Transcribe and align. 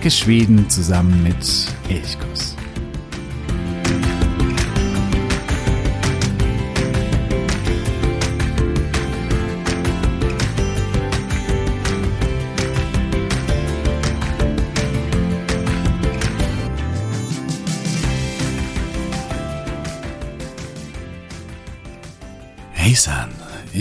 Entdecke 0.00 0.16
Schweden 0.16 0.70
zusammen 0.70 1.22
mit 1.22 1.36
Elchkuss. 1.90 2.56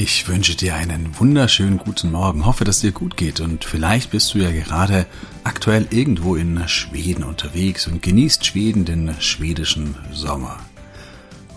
Ich 0.09 0.27
wünsche 0.27 0.55
dir 0.55 0.73
einen 0.73 1.19
wunderschönen 1.19 1.77
guten 1.77 2.11
Morgen. 2.11 2.47
Hoffe, 2.47 2.63
dass 2.63 2.79
dir 2.79 2.91
gut 2.91 3.15
geht 3.15 3.41
und 3.41 3.63
vielleicht 3.63 4.09
bist 4.09 4.33
du 4.33 4.39
ja 4.39 4.49
gerade 4.49 5.05
aktuell 5.43 5.87
irgendwo 5.91 6.35
in 6.35 6.67
Schweden 6.67 7.23
unterwegs 7.23 7.85
und 7.85 8.01
genießt 8.01 8.43
Schweden 8.43 8.85
den 8.85 9.13
schwedischen 9.19 9.95
Sommer. 10.11 10.57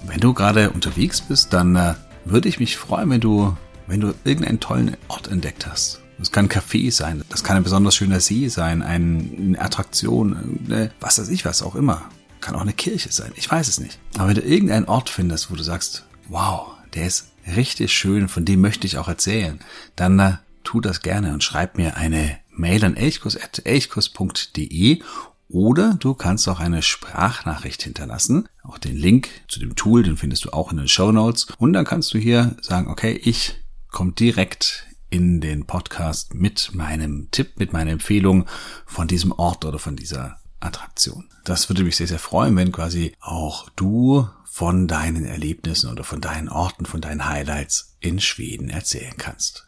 Wenn 0.06 0.20
du 0.20 0.34
gerade 0.34 0.68
unterwegs 0.68 1.22
bist, 1.22 1.54
dann 1.54 1.76
äh, 1.76 1.94
würde 2.26 2.50
ich 2.50 2.60
mich 2.60 2.76
freuen, 2.76 3.08
wenn 3.08 3.22
du, 3.22 3.56
wenn 3.86 4.00
du 4.00 4.12
irgendeinen 4.22 4.60
tollen 4.60 4.98
Ort 5.08 5.28
entdeckt 5.28 5.66
hast. 5.66 6.02
Das 6.18 6.30
kann 6.30 6.44
ein 6.44 6.50
Café 6.50 6.92
sein, 6.92 7.24
das 7.30 7.44
kann 7.44 7.56
ein 7.56 7.64
besonders 7.64 7.96
schöner 7.96 8.20
See 8.20 8.48
sein, 8.48 8.82
eine 8.82 9.58
Attraktion, 9.58 10.60
eine, 10.66 10.90
was 11.00 11.18
weiß 11.18 11.30
ich, 11.30 11.46
was 11.46 11.62
auch 11.62 11.74
immer. 11.74 12.02
Kann 12.42 12.54
auch 12.54 12.60
eine 12.60 12.74
Kirche 12.74 13.12
sein, 13.12 13.32
ich 13.34 13.50
weiß 13.50 13.66
es 13.66 13.80
nicht. 13.80 13.98
Aber 14.18 14.28
wenn 14.28 14.34
du 14.34 14.42
irgendeinen 14.42 14.88
Ort 14.88 15.08
findest, 15.08 15.50
wo 15.50 15.54
du 15.54 15.62
sagst, 15.62 16.04
wow, 16.28 16.72
der 16.92 17.06
ist 17.06 17.31
richtig 17.46 17.92
schön, 17.92 18.28
von 18.28 18.44
dem 18.44 18.60
möchte 18.60 18.86
ich 18.86 18.98
auch 18.98 19.08
erzählen, 19.08 19.58
dann 19.96 20.18
äh, 20.18 20.34
tu 20.64 20.80
das 20.80 21.02
gerne 21.02 21.32
und 21.32 21.42
schreib 21.42 21.76
mir 21.76 21.96
eine 21.96 22.38
Mail 22.50 22.84
an 22.84 22.96
elchkurs.elchkurs.de 22.96 25.00
oder 25.48 25.94
du 25.94 26.14
kannst 26.14 26.48
auch 26.48 26.60
eine 26.60 26.82
Sprachnachricht 26.82 27.82
hinterlassen. 27.82 28.48
Auch 28.62 28.78
den 28.78 28.96
Link 28.96 29.28
zu 29.48 29.58
dem 29.60 29.76
Tool, 29.76 30.02
den 30.02 30.16
findest 30.16 30.46
du 30.46 30.50
auch 30.50 30.72
in 30.72 30.78
den 30.78 30.88
Show 30.88 31.12
Notes. 31.12 31.48
Und 31.58 31.74
dann 31.74 31.84
kannst 31.84 32.14
du 32.14 32.18
hier 32.18 32.56
sagen, 32.62 32.88
okay, 32.88 33.20
ich 33.22 33.62
komme 33.90 34.12
direkt 34.12 34.86
in 35.10 35.42
den 35.42 35.66
Podcast 35.66 36.32
mit 36.32 36.74
meinem 36.74 37.28
Tipp, 37.32 37.58
mit 37.58 37.74
meiner 37.74 37.90
Empfehlung 37.90 38.46
von 38.86 39.08
diesem 39.08 39.32
Ort 39.32 39.66
oder 39.66 39.78
von 39.78 39.94
dieser 39.94 40.38
Attraktion. 40.62 41.28
Das 41.44 41.68
würde 41.68 41.84
mich 41.84 41.96
sehr, 41.96 42.06
sehr 42.06 42.18
freuen, 42.18 42.56
wenn 42.56 42.72
quasi 42.72 43.14
auch 43.20 43.68
du 43.70 44.28
von 44.44 44.86
deinen 44.86 45.24
Erlebnissen 45.24 45.90
oder 45.90 46.04
von 46.04 46.20
deinen 46.20 46.48
Orten, 46.48 46.86
von 46.86 47.00
deinen 47.00 47.28
Highlights 47.28 47.96
in 48.00 48.20
Schweden 48.20 48.70
erzählen 48.70 49.14
kannst. 49.16 49.66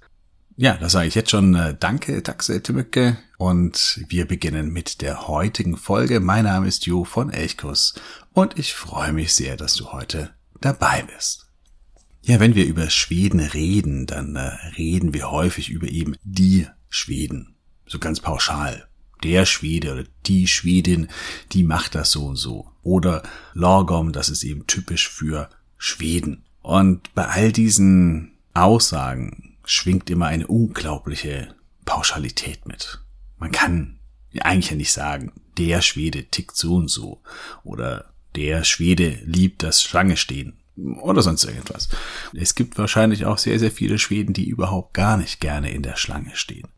Ja, 0.57 0.77
da 0.77 0.89
sage 0.89 1.09
ich 1.09 1.17
jetzt 1.17 1.31
schon 1.31 1.55
äh, 1.55 1.75
Danke, 1.79 2.23
Taxe 2.23 2.63
Timmeke 2.63 3.19
und 3.39 4.05
wir 4.09 4.27
beginnen 4.27 4.73
mit 4.73 5.01
der 5.01 5.27
heutigen 5.27 5.77
Folge. 5.77 6.21
Mein 6.21 6.45
Name 6.45 6.69
ist 6.69 6.87
Jo 6.87 7.05
von 7.05 7.33
Elchkuss 7.33 7.95
und 8.33 8.57
ich 8.57 8.75
freue 8.75 9.13
mich 9.13 9.35
sehr, 9.35 9.57
dass 9.57 9.75
du 9.75 9.91
heute 9.91 10.31
dabei 10.61 11.03
bist. 11.03 11.47
Ja, 12.23 12.39
wenn 12.39 12.55
wir 12.55 12.67
über 12.67 12.89
Schweden 12.89 13.41
reden, 13.41 14.07
dann 14.07 14.37
äh, 14.37 14.51
reden 14.77 15.13
wir 15.13 15.31
häufig 15.31 15.71
über 15.71 15.89
eben 15.89 16.15
die 16.23 16.69
Schweden. 16.89 17.57
So 17.87 17.99
ganz 17.99 18.21
pauschal 18.21 18.89
der 19.23 19.47
Schwede 19.47 19.93
oder 19.93 20.05
die 20.27 20.47
Schwedin, 20.47 21.09
die 21.53 21.65
macht 21.65 21.95
das 21.95 22.11
so 22.11 22.27
und 22.27 22.37
so. 22.37 22.71
Oder 22.83 23.23
Lorgom, 23.55 24.13
das 24.13 24.29
ist 24.29 24.45
eben 24.45 24.67
typisch 24.67 25.09
für 25.09 25.49
Schweden. 25.79 26.45
Und 26.63 27.15
bei 27.15 27.27
all 27.27 27.53
diesen 27.53 28.33
Aussagen 28.55 29.57
schwingt 29.65 30.11
immer 30.11 30.27
eine 30.27 30.47
unglaubliche 30.47 31.55
Pauschalität 31.85 32.67
mit. 32.67 33.01
Man 33.39 33.53
kann 33.53 33.99
eigentlich 34.41 34.71
ja 34.71 34.77
nicht 34.77 34.93
sagen, 34.93 35.33
der 35.59 35.83
Schwede 35.83 36.25
tickt 36.25 36.57
so 36.57 36.77
und 36.77 36.89
so. 36.89 37.23
Oder 37.63 38.13
der 38.35 38.65
Schwede 38.65 39.21
liebt 39.25 39.63
das 39.63 39.83
Schlange 39.83 40.17
stehen. 40.17 40.59
Oder 40.77 41.23
sonst 41.23 41.45
irgendwas. 41.45 41.89
Es 42.33 42.55
gibt 42.55 42.79
wahrscheinlich 42.79 43.27
auch 43.27 43.39
sehr, 43.39 43.59
sehr 43.59 43.71
viele 43.71 43.99
Schweden, 43.99 44.33
die 44.33 44.49
überhaupt 44.49 44.95
gar 44.95 45.17
nicht 45.17 45.41
gerne 45.41 45.71
in 45.71 45.83
der 45.83 45.97
Schlange 45.97 46.35
stehen. 46.35 46.69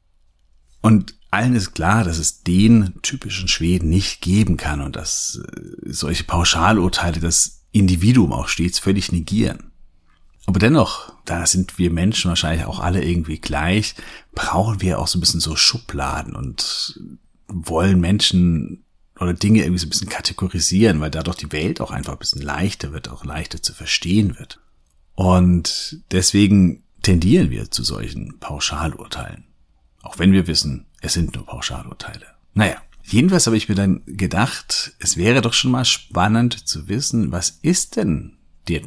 Und 0.83 1.16
allen 1.31 1.55
ist 1.55 1.75
klar, 1.75 2.05
dass 2.05 2.19
es 2.19 2.43
den 2.43 2.95
typischen 3.03 3.49
Schweden 3.49 3.89
nicht 3.89 4.21
geben 4.21 4.57
kann 4.57 4.81
und 4.81 4.97
dass 4.97 5.41
äh, 5.45 5.71
solche 5.85 6.25
Pauschalurteile 6.25 7.21
das 7.21 7.63
Individuum 7.73 8.33
auch 8.33 8.49
stets 8.49 8.79
völlig 8.79 9.13
negieren. 9.13 9.71
Aber 10.47 10.61
dennoch, 10.61 11.13
da 11.25 11.45
sind 11.45 11.77
wir 11.79 11.91
Menschen 11.91 12.29
wahrscheinlich 12.29 12.67
auch 12.67 12.79
alle 12.79 13.05
irgendwie 13.05 13.41
gleich, 13.41 13.97
brauchen 14.35 14.81
wir 14.81 15.01
auch 15.01 15.09
so 15.09 15.19
ein 15.19 15.21
bisschen 15.21 15.41
so 15.41 15.57
Schubladen 15.57 16.37
und 16.37 17.01
wollen 17.49 18.01
Menschen 18.01 18.85
oder 19.19 19.35
Dinge 19.35 19.61
irgendwie 19.61 19.79
so 19.79 19.87
ein 19.87 19.91
bisschen 19.91 20.09
kategorisieren, 20.09 21.01
weil 21.01 21.11
dadurch 21.11 21.37
die 21.37 21.53
Welt 21.53 21.81
auch 21.81 21.91
einfach 21.91 22.13
ein 22.13 22.19
bisschen 22.19 22.43
leichter 22.43 22.93
wird, 22.93 23.09
auch 23.09 23.25
leichter 23.25 23.63
zu 23.63 23.73
verstehen 23.73 24.39
wird. 24.39 24.61
Und 25.15 26.03
deswegen 26.13 26.85
tendieren 27.03 27.51
wir 27.51 27.71
zu 27.71 27.83
solchen 27.83 28.39
Pauschalurteilen. 28.39 29.45
Auch 30.03 30.19
wenn 30.19 30.33
wir 30.33 30.47
wissen, 30.47 30.86
es 31.01 31.15
sind 31.15 31.35
nur 31.35 31.47
Pauschalurteile. 31.47 32.27
Naja, 32.55 32.83
jedenfalls 33.03 33.47
habe 33.47 33.57
ich 33.57 33.69
mir 33.69 33.75
dann 33.75 34.03
gedacht, 34.07 34.95
es 34.99 35.17
wäre 35.17 35.43
doch 35.43 35.53
schon 35.53 35.71
mal 35.71 35.85
spannend 35.85 36.67
zu 36.67 36.89
wissen, 36.89 37.33
was 37.33 37.59
ist 37.63 37.97
denn 37.97 38.39
der 38.69 38.83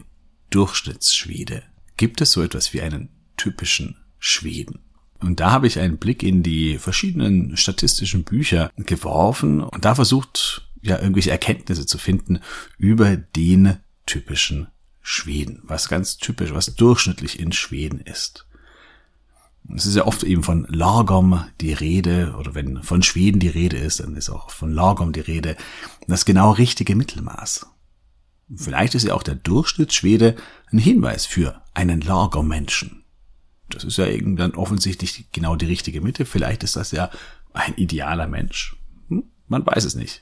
Durchschnittsschwede? 0.49 1.63
Gibt 1.97 2.21
es 2.21 2.31
so 2.31 2.41
etwas 2.41 2.73
wie 2.73 2.81
einen 2.81 3.09
typischen 3.37 3.97
Schweden? 4.17 4.79
Und 5.19 5.39
da 5.39 5.51
habe 5.51 5.67
ich 5.67 5.79
einen 5.79 5.97
Blick 5.97 6.23
in 6.23 6.43
die 6.43 6.77
verschiedenen 6.77 7.57
statistischen 7.57 8.23
Bücher 8.23 8.71
geworfen 8.77 9.61
und 9.61 9.83
da 9.83 9.95
versucht, 9.95 10.69
ja, 10.81 10.97
irgendwelche 10.97 11.31
Erkenntnisse 11.31 11.85
zu 11.85 11.97
finden 11.97 12.39
über 12.77 13.17
den 13.17 13.77
typischen 14.05 14.67
Schweden, 15.01 15.61
was 15.63 15.89
ganz 15.89 16.17
typisch, 16.17 16.53
was 16.53 16.75
durchschnittlich 16.75 17.39
in 17.39 17.51
Schweden 17.51 17.99
ist. 17.99 18.45
Es 19.75 19.85
ist 19.85 19.95
ja 19.95 20.05
oft 20.05 20.23
eben 20.23 20.43
von 20.43 20.65
Lagom 20.69 21.45
die 21.61 21.73
Rede, 21.73 22.35
oder 22.39 22.55
wenn 22.55 22.81
von 22.81 23.03
Schweden 23.03 23.39
die 23.39 23.49
Rede 23.49 23.77
ist, 23.77 23.99
dann 23.99 24.15
ist 24.15 24.29
auch 24.29 24.49
von 24.49 24.73
Lagom 24.73 25.13
die 25.13 25.19
Rede. 25.19 25.55
Das 26.07 26.25
genau 26.25 26.51
richtige 26.51 26.95
Mittelmaß. 26.95 27.67
Vielleicht 28.55 28.95
ist 28.95 29.03
ja 29.03 29.13
auch 29.13 29.21
der 29.21 29.35
Durchschnittsschwede 29.35 30.35
ein 30.71 30.79
Hinweis 30.79 31.25
für 31.27 31.61
einen 31.73 32.01
Lagom-Menschen. 32.01 33.03
Das 33.69 33.83
ist 33.83 33.97
ja 33.97 34.07
irgendwann 34.07 34.55
offensichtlich 34.55 35.31
genau 35.31 35.55
die 35.55 35.67
richtige 35.67 36.01
Mitte. 36.01 36.25
Vielleicht 36.25 36.63
ist 36.63 36.75
das 36.75 36.91
ja 36.91 37.11
ein 37.53 37.75
idealer 37.75 38.27
Mensch. 38.27 38.75
Hm? 39.09 39.23
Man 39.47 39.65
weiß 39.65 39.85
es 39.85 39.93
nicht. 39.93 40.21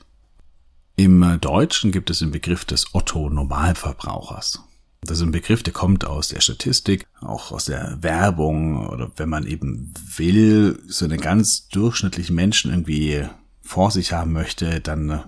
Im 0.96 1.38
Deutschen 1.40 1.92
gibt 1.92 2.10
es 2.10 2.18
den 2.18 2.32
Begriff 2.32 2.64
des 2.64 2.94
Otto-Normalverbrauchers. 2.94 4.62
Das 5.02 5.18
ist 5.18 5.24
ein 5.24 5.32
Begriff, 5.32 5.62
der 5.62 5.72
kommt 5.72 6.04
aus 6.04 6.28
der 6.28 6.40
Statistik, 6.40 7.06
auch 7.20 7.52
aus 7.52 7.66
der 7.66 7.98
Werbung 8.02 8.88
oder 8.88 9.10
wenn 9.16 9.28
man 9.28 9.46
eben 9.46 9.94
will, 10.16 10.82
so 10.86 11.04
einen 11.04 11.20
ganz 11.20 11.68
durchschnittlichen 11.68 12.34
Menschen 12.34 12.70
irgendwie 12.70 13.24
vor 13.62 13.90
sich 13.90 14.12
haben 14.12 14.32
möchte, 14.32 14.80
dann 14.80 15.24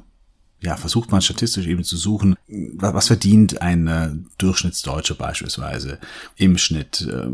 ja, 0.62 0.76
versucht 0.76 1.10
man 1.10 1.22
statistisch 1.22 1.66
eben 1.66 1.84
zu 1.84 1.97
suchen, 1.97 2.36
was 2.47 3.06
verdient 3.06 3.62
ein 3.62 3.86
äh, 3.86 4.10
Durchschnittsdeutsche 4.38 5.14
beispielsweise 5.14 5.98
im 6.37 6.58
Schnitt, 6.58 7.00
äh, 7.02 7.28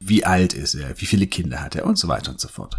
wie 0.00 0.24
alt 0.24 0.54
ist 0.54 0.74
er, 0.74 1.00
wie 1.00 1.06
viele 1.06 1.28
Kinder 1.28 1.60
hat 1.60 1.76
er 1.76 1.86
und 1.86 1.98
so 1.98 2.08
weiter 2.08 2.32
und 2.32 2.40
so 2.40 2.48
fort. 2.48 2.76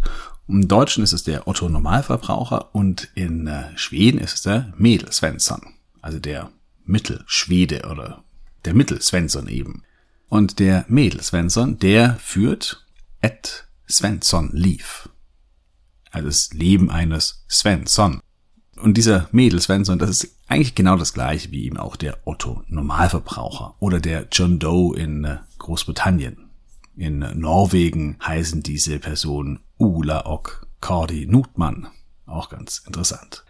Im 0.47 0.67
Deutschen 0.67 1.03
ist 1.03 1.13
es 1.13 1.23
der 1.23 1.47
Otto 1.47 1.69
Normalverbraucher 1.69 2.75
und 2.75 3.09
in 3.15 3.47
äh, 3.47 3.65
Schweden 3.77 4.19
ist 4.19 4.33
es 4.33 4.41
der 4.41 4.73
Mädel 4.77 5.11
Svensson, 5.13 5.61
also 6.01 6.19
der 6.19 6.51
Mittelschwede 6.83 7.87
oder 7.89 8.24
der 8.65 8.73
Mittel-Svensson 8.73 9.47
eben. 9.47 9.83
Und 10.27 10.59
der 10.59 10.85
Mädel-Svensson, 10.87 11.79
der 11.79 12.15
führt 12.15 12.85
Ed 13.21 13.67
Svensson 13.89 14.49
Lief. 14.53 15.09
Also 16.11 16.27
das 16.27 16.53
Leben 16.53 16.89
eines 16.89 17.45
Svensson. 17.49 18.21
Und 18.77 18.97
dieser 18.97 19.29
Mädel 19.31 19.61
Svensson, 19.61 19.99
das 19.99 20.09
ist 20.09 20.35
eigentlich 20.47 20.75
genau 20.75 20.97
das 20.97 21.13
gleiche 21.13 21.51
wie 21.51 21.65
eben 21.65 21.77
auch 21.77 21.95
der 21.95 22.19
Otto 22.25 22.63
Normalverbraucher 22.67 23.75
oder 23.79 23.99
der 23.99 24.27
John 24.31 24.59
Doe 24.59 24.97
in 24.97 25.23
äh, 25.23 25.37
Großbritannien. 25.59 26.49
In 26.95 27.19
Norwegen 27.19 28.17
heißen 28.25 28.63
diese 28.63 28.99
Personen 28.99 29.59
Ula 29.77 30.25
Ok 30.25 30.67
Cardi 30.81 31.25
Nutmann. 31.25 31.87
Auch 32.25 32.49
ganz 32.49 32.83
interessant. 32.85 33.43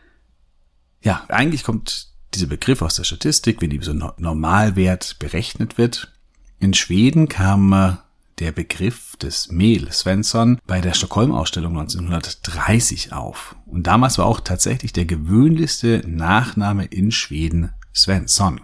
Ja, 1.01 1.25
eigentlich 1.27 1.63
kommt 1.63 2.14
dieser 2.35 2.47
Begriff 2.47 2.81
aus 2.81 2.95
der 2.95 3.03
Statistik, 3.03 3.61
wenn 3.61 3.69
die 3.69 3.79
so 3.81 3.93
Normalwert 3.93 5.17
berechnet 5.19 5.77
wird. 5.77 6.11
In 6.59 6.73
Schweden 6.73 7.27
kam 7.27 7.73
äh, 7.73 7.93
der 8.39 8.51
Begriff 8.51 9.15
des 9.17 9.49
Mehl 9.51 9.91
Svensson 9.91 10.59
bei 10.67 10.81
der 10.81 10.93
Stockholm-Ausstellung 10.93 11.77
1930 11.77 13.13
auf. 13.13 13.55
Und 13.65 13.87
damals 13.87 14.17
war 14.17 14.25
auch 14.25 14.41
tatsächlich 14.41 14.93
der 14.93 15.05
gewöhnlichste 15.05 16.03
Nachname 16.05 16.85
in 16.85 17.11
Schweden 17.11 17.71
Svensson. 17.93 18.61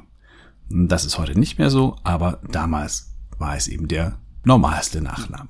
Das 0.70 1.06
ist 1.06 1.18
heute 1.18 1.40
nicht 1.40 1.58
mehr 1.58 1.70
so, 1.70 1.98
aber 2.04 2.42
damals 2.50 3.14
war 3.38 3.56
es 3.56 3.68
eben 3.68 3.88
der 3.88 4.18
normalste 4.44 5.02
Nachname. 5.02 5.50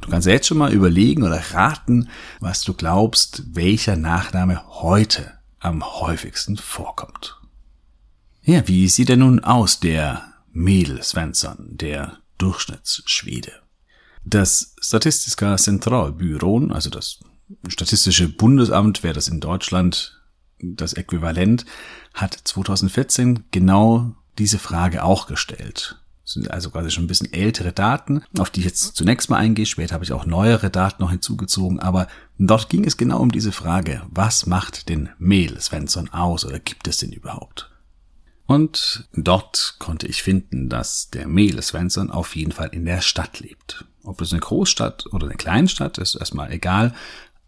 Du 0.00 0.10
kannst 0.10 0.26
jetzt 0.26 0.46
schon 0.46 0.58
mal 0.58 0.72
überlegen 0.72 1.22
oder 1.22 1.40
raten, 1.52 2.08
was 2.40 2.62
du 2.62 2.74
glaubst, 2.74 3.54
welcher 3.54 3.96
Nachname 3.96 4.62
heute 4.68 5.32
am 5.64 6.00
häufigsten 6.00 6.56
vorkommt. 6.56 7.40
Ja, 8.42 8.68
wie 8.68 8.88
sieht 8.88 9.10
er 9.10 9.16
nun 9.16 9.40
aus, 9.40 9.80
der 9.80 10.34
Mädel 10.52 11.02
Svensson, 11.02 11.76
der 11.78 12.18
Durchschnittsschwede? 12.38 13.52
Das 14.24 14.76
Statistiska 14.80 15.56
Centralbüro, 15.56 16.68
also 16.68 16.90
das 16.90 17.20
Statistische 17.68 18.28
Bundesamt, 18.28 19.02
wäre 19.02 19.14
das 19.14 19.28
in 19.28 19.40
Deutschland 19.40 20.20
das 20.60 20.92
Äquivalent, 20.94 21.64
hat 22.12 22.34
2014 22.44 23.44
genau 23.50 24.14
diese 24.38 24.58
Frage 24.58 25.04
auch 25.04 25.26
gestellt. 25.26 25.98
Sind 26.24 26.50
also 26.50 26.70
quasi 26.70 26.90
schon 26.90 27.04
ein 27.04 27.08
bisschen 27.08 27.32
ältere 27.32 27.72
Daten, 27.72 28.22
auf 28.38 28.50
die 28.50 28.60
ich 28.60 28.66
jetzt 28.66 28.96
zunächst 28.96 29.28
mal 29.28 29.36
eingehe. 29.36 29.66
Später 29.66 29.94
habe 29.94 30.04
ich 30.04 30.12
auch 30.12 30.24
neuere 30.24 30.70
Daten 30.70 31.02
noch 31.02 31.10
hinzugezogen, 31.10 31.80
aber 31.80 32.08
dort 32.38 32.70
ging 32.70 32.84
es 32.84 32.96
genau 32.96 33.20
um 33.20 33.30
diese 33.30 33.52
Frage, 33.52 34.02
was 34.08 34.46
macht 34.46 34.88
den 34.88 35.10
Mehl 35.18 35.60
Svensson 35.60 36.08
aus 36.10 36.44
oder 36.44 36.58
gibt 36.58 36.88
es 36.88 36.96
den 36.98 37.12
überhaupt? 37.12 37.70
Und 38.46 39.08
dort 39.14 39.76
konnte 39.78 40.06
ich 40.06 40.22
finden, 40.22 40.68
dass 40.68 41.10
der 41.10 41.26
Mehl 41.26 41.60
Svensson 41.62 42.10
auf 42.10 42.36
jeden 42.36 42.52
Fall 42.52 42.68
in 42.68 42.84
der 42.84 43.00
Stadt 43.00 43.40
lebt. 43.40 43.84
Ob 44.02 44.20
es 44.20 44.32
eine 44.32 44.40
Großstadt 44.40 45.06
oder 45.12 45.26
eine 45.26 45.36
Kleinstadt 45.36 45.98
ist, 45.98 46.14
erstmal 46.14 46.52
egal, 46.52 46.94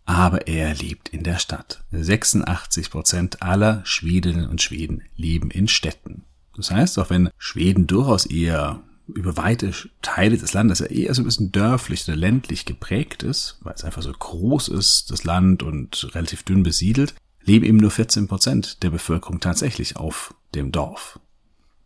aber 0.07 0.47
er 0.47 0.75
lebt 0.75 1.09
in 1.11 1.23
der 1.23 1.39
Stadt. 1.39 1.83
86 1.91 2.91
Prozent 2.91 3.43
aller 3.43 3.83
Schwedinnen 3.85 4.49
und 4.49 4.63
Schweden 4.63 5.03
leben 5.17 5.51
in 5.51 5.69
Städten. 5.69 6.25
Das 6.57 6.71
heißt, 6.71 6.99
auch 6.99 7.11
wenn 7.11 7.31
Schweden 7.39 7.87
durchaus 7.87 8.27
eher 8.27 8.83
über 9.09 9.37
weite 9.37 9.73
Teile 10.03 10.37
des 10.37 10.53
Landes 10.53 10.81
ja 10.81 10.87
eher 10.87 11.15
so 11.15 11.23
ein 11.23 11.27
bisschen 11.27 11.53
dörflich 11.53 12.09
oder 12.09 12.17
ländlich 12.17 12.65
geprägt 12.65 13.23
ist, 13.23 13.59
weil 13.61 13.75
es 13.75 13.85
einfach 13.85 14.03
so 14.03 14.13
groß 14.13 14.69
ist, 14.69 15.11
das 15.11 15.25
Land 15.25 15.63
und 15.63 16.15
relativ 16.15 16.43
dünn 16.43 16.63
besiedelt, 16.63 17.15
leben 17.43 17.65
eben 17.65 17.77
nur 17.77 17.91
14 17.91 18.27
Prozent 18.27 18.83
der 18.83 18.91
Bevölkerung 18.91 19.41
tatsächlich 19.41 19.97
auf 19.97 20.35
dem 20.55 20.73
Dorf. 20.73 21.21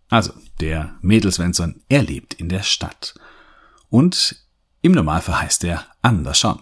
Also, 0.09 0.33
der 0.61 0.97
Mädelsvensson, 1.03 1.83
er 1.89 2.03
lebt 2.03 2.35
in 2.35 2.49
der 2.49 2.63
Stadt. 2.63 3.15
Und 3.91 4.37
im 4.83 4.93
Normalfall 4.93 5.43
heißt 5.43 5.65
er 5.65 5.87
Andersson. 6.03 6.61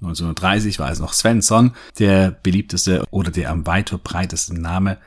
1930 0.00 0.80
war 0.80 0.90
es 0.90 0.98
noch 0.98 1.12
Svensson, 1.12 1.76
der 1.98 2.32
beliebteste 2.32 3.04
oder 3.10 3.30
der 3.30 3.50
am 3.50 3.66
weit 3.66 3.90
verbreitesten 3.90 4.60
Name. 4.60 4.98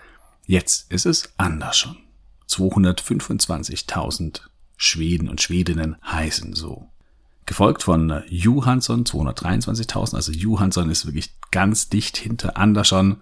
Jetzt 0.46 0.90
ist 0.92 1.06
es 1.06 1.34
Andersson. 1.38 1.98
225.000 2.50 4.42
Schweden 4.78 5.30
und 5.30 5.42
Schwedinnen 5.42 5.96
heißen 6.04 6.54
so. 6.54 6.90
Gefolgt 7.46 7.84
von 7.84 8.24
Johansson 8.28 9.04
223.000, 9.04 10.16
also 10.16 10.32
Johansson 10.32 10.90
ist 10.90 11.06
wirklich 11.06 11.32
ganz 11.52 11.90
dicht 11.90 12.18
hinter 12.18 12.58
Andersson. 12.58 13.22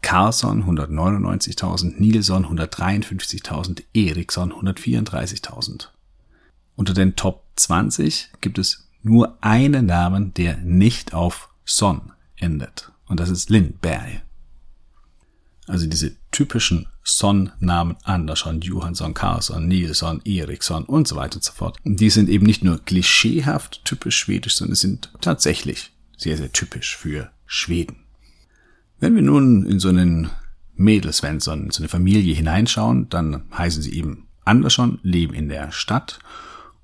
Carlson 0.00 0.64
199.000, 0.64 1.98
Nilsson 1.98 2.46
153.000, 2.46 3.82
Eriksson 3.92 4.52
134.000. 4.52 5.88
Unter 6.76 6.94
den 6.94 7.16
Top 7.16 7.44
20 7.56 8.30
gibt 8.40 8.58
es 8.58 8.88
nur 9.02 9.36
einen 9.40 9.86
Namen, 9.86 10.32
der 10.34 10.56
nicht 10.58 11.14
auf 11.14 11.50
Son 11.64 12.12
endet. 12.36 12.92
Und 13.06 13.20
das 13.20 13.28
ist 13.28 13.50
Lindberg. 13.50 14.22
Also 15.68 15.86
diese 15.86 16.16
typischen 16.30 16.86
Son-Namen 17.04 17.96
Andersson, 18.02 18.60
Johansson, 18.60 19.14
Carlsson, 19.14 19.68
Nilsson, 19.68 20.22
Eriksson 20.24 20.84
und 20.84 21.06
so 21.06 21.16
weiter 21.16 21.36
und 21.36 21.44
so 21.44 21.52
fort. 21.52 21.76
Die 21.84 22.10
sind 22.10 22.28
eben 22.28 22.46
nicht 22.46 22.64
nur 22.64 22.82
klischeehaft 22.84 23.84
typisch 23.84 24.18
schwedisch, 24.18 24.56
sondern 24.56 24.76
sind 24.76 25.12
tatsächlich 25.20 25.92
sehr, 26.16 26.36
sehr 26.36 26.52
typisch 26.52 26.96
für 26.96 27.30
Schweden. 27.46 27.96
Wenn 28.98 29.14
wir 29.14 29.22
nun 29.22 29.66
in 29.66 29.78
so 29.78 29.88
einen 29.88 30.30
Mädelsvensson, 30.74 31.66
in 31.66 31.70
so 31.70 31.82
eine 31.82 31.88
Familie 31.88 32.34
hineinschauen, 32.34 33.08
dann 33.08 33.44
heißen 33.56 33.82
sie 33.82 33.92
eben 33.92 34.28
Andersson, 34.44 34.98
leben 35.02 35.34
in 35.34 35.48
der 35.48 35.70
Stadt 35.70 36.18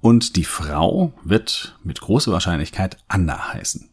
und 0.01 0.37
die 0.37 0.45
Frau 0.45 1.15
wird 1.25 1.79
mit 1.83 2.01
großer 2.01 2.31
Wahrscheinlichkeit 2.31 2.99
Anna 3.09 3.55
heißen. 3.55 3.89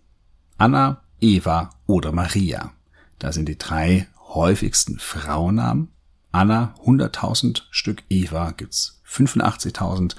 Anna, 0.57 1.01
Eva 1.21 1.69
oder 1.85 2.11
Maria. 2.11 2.73
Das 3.17 3.35
sind 3.35 3.47
die 3.47 3.57
drei 3.57 4.07
häufigsten 4.33 4.99
Frauennamen. 4.99 5.89
Anna 6.31 6.75
100.000 6.85 7.63
Stück, 7.71 8.03
Eva 8.09 8.51
gibt's 8.51 9.01
85.000 9.07 10.15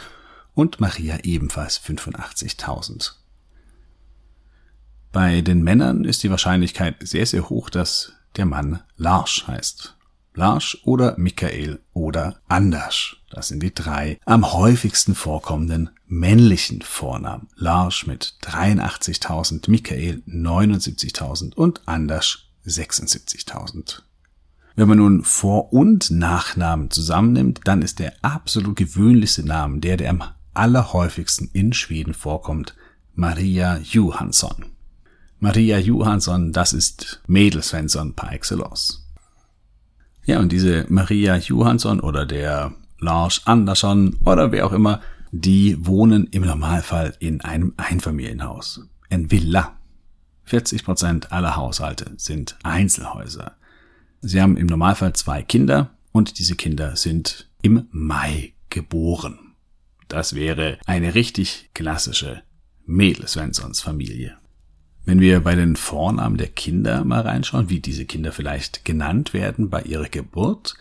und 0.54 0.80
Maria 0.80 1.18
ebenfalls 1.22 1.80
85.000. 1.80 3.12
Bei 5.10 5.40
den 5.40 5.62
Männern 5.62 6.04
ist 6.04 6.22
die 6.22 6.30
Wahrscheinlichkeit 6.30 6.96
sehr, 7.00 7.26
sehr 7.26 7.48
hoch, 7.48 7.70
dass 7.70 8.12
der 8.36 8.46
Mann 8.46 8.82
Lars 8.96 9.44
heißt. 9.46 9.96
Lars 10.34 10.78
oder 10.84 11.18
Michael 11.18 11.80
oder 11.92 12.40
Anders. 12.48 13.16
Das 13.30 13.48
sind 13.48 13.62
die 13.62 13.74
drei 13.74 14.18
am 14.24 14.52
häufigsten 14.52 15.14
vorkommenden 15.14 15.90
männlichen 16.06 16.80
Vornamen. 16.80 17.48
Lars 17.56 18.06
mit 18.06 18.36
83.000, 18.42 19.70
Michael 19.70 20.22
79.000 20.26 21.54
und 21.54 21.82
Anders 21.86 22.51
76.000. 22.66 24.02
Wenn 24.74 24.88
man 24.88 24.98
nun 24.98 25.22
Vor- 25.22 25.72
und 25.72 26.10
Nachnamen 26.10 26.90
zusammennimmt, 26.90 27.60
dann 27.64 27.82
ist 27.82 27.98
der 27.98 28.14
absolut 28.22 28.76
gewöhnlichste 28.76 29.44
Name, 29.44 29.80
der, 29.80 29.96
der 29.96 30.10
am 30.10 30.24
allerhäufigsten 30.54 31.50
in 31.52 31.72
Schweden 31.72 32.14
vorkommt, 32.14 32.74
Maria 33.14 33.78
Johansson. 33.78 34.66
Maria 35.40 35.78
Johansson, 35.78 36.52
das 36.52 36.72
ist 36.72 37.20
Mädelsvensson 37.26 38.14
par 38.14 38.32
excellence. 38.32 39.06
Ja, 40.24 40.38
und 40.38 40.52
diese 40.52 40.86
Maria 40.88 41.36
Johansson 41.36 42.00
oder 42.00 42.24
der 42.24 42.72
Lars 42.98 43.42
Andersson 43.44 44.16
oder 44.24 44.52
wer 44.52 44.66
auch 44.66 44.72
immer, 44.72 45.00
die 45.32 45.84
wohnen 45.84 46.28
im 46.30 46.42
Normalfall 46.42 47.14
in 47.18 47.40
einem 47.40 47.74
Einfamilienhaus. 47.76 48.82
In 49.08 49.30
Villa. 49.30 49.76
40 50.52 50.84
Prozent 50.84 51.32
aller 51.32 51.56
Haushalte 51.56 52.12
sind 52.18 52.58
Einzelhäuser. 52.62 53.56
Sie 54.20 54.38
haben 54.38 54.58
im 54.58 54.66
Normalfall 54.66 55.14
zwei 55.14 55.42
Kinder 55.42 55.96
und 56.12 56.38
diese 56.38 56.56
Kinder 56.56 56.94
sind 56.94 57.48
im 57.62 57.88
Mai 57.90 58.52
geboren. 58.68 59.54
Das 60.08 60.34
wäre 60.34 60.76
eine 60.84 61.14
richtig 61.14 61.70
klassische 61.72 62.42
Mädelsvenssons 62.84 63.80
Familie. 63.80 64.36
Wenn 65.06 65.20
wir 65.20 65.40
bei 65.40 65.54
den 65.54 65.74
Vornamen 65.74 66.36
der 66.36 66.48
Kinder 66.48 67.02
mal 67.02 67.22
reinschauen, 67.22 67.70
wie 67.70 67.80
diese 67.80 68.04
Kinder 68.04 68.30
vielleicht 68.30 68.84
genannt 68.84 69.32
werden 69.32 69.70
bei 69.70 69.80
ihrer 69.80 70.10
Geburt, 70.10 70.74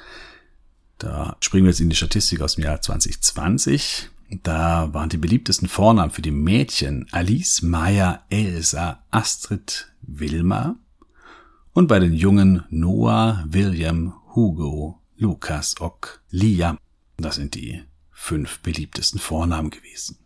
da 0.97 1.37
springen 1.39 1.63
wir 1.63 1.71
jetzt 1.71 1.79
in 1.79 1.89
die 1.89 1.95
Statistik 1.95 2.41
aus 2.41 2.55
dem 2.55 2.65
Jahr 2.65 2.81
2020. 2.81 4.09
Da 4.43 4.93
waren 4.93 5.09
die 5.09 5.17
beliebtesten 5.17 5.67
Vornamen 5.67 6.11
für 6.11 6.21
die 6.21 6.31
Mädchen 6.31 7.05
Alice, 7.11 7.61
Maya, 7.61 8.23
Elsa, 8.29 9.03
Astrid, 9.11 9.91
Wilma. 10.01 10.77
Und 11.73 11.87
bei 11.87 11.99
den 11.99 12.13
Jungen 12.13 12.63
Noah, 12.69 13.43
William, 13.47 14.13
Hugo, 14.33 15.01
Lukas, 15.17 15.75
Ock, 15.81 16.21
Liam. 16.29 16.77
Das 17.17 17.35
sind 17.35 17.55
die 17.55 17.83
fünf 18.09 18.59
beliebtesten 18.59 19.19
Vornamen 19.19 19.69
gewesen. 19.69 20.17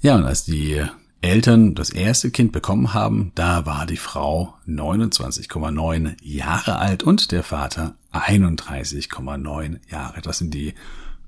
Ja, 0.00 0.14
und 0.16 0.24
als 0.24 0.44
die 0.44 0.84
Eltern 1.20 1.74
das 1.74 1.90
erste 1.90 2.30
Kind 2.30 2.52
bekommen 2.52 2.94
haben, 2.94 3.32
da 3.34 3.66
war 3.66 3.86
die 3.86 3.96
Frau 3.96 4.54
29,9 4.68 6.16
Jahre 6.22 6.78
alt 6.78 7.02
und 7.02 7.32
der 7.32 7.42
Vater 7.42 7.96
31,9 8.12 9.80
Jahre. 9.90 10.20
Das 10.20 10.38
sind 10.38 10.54
die 10.54 10.74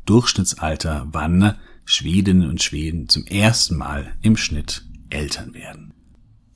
Durchschnittsalter, 0.04 1.08
wann 1.10 1.56
Schwedinnen 1.90 2.50
und 2.50 2.62
Schweden 2.62 3.08
zum 3.08 3.24
ersten 3.24 3.78
Mal 3.78 4.14
im 4.20 4.36
Schnitt 4.36 4.84
Eltern 5.08 5.54
werden. 5.54 5.94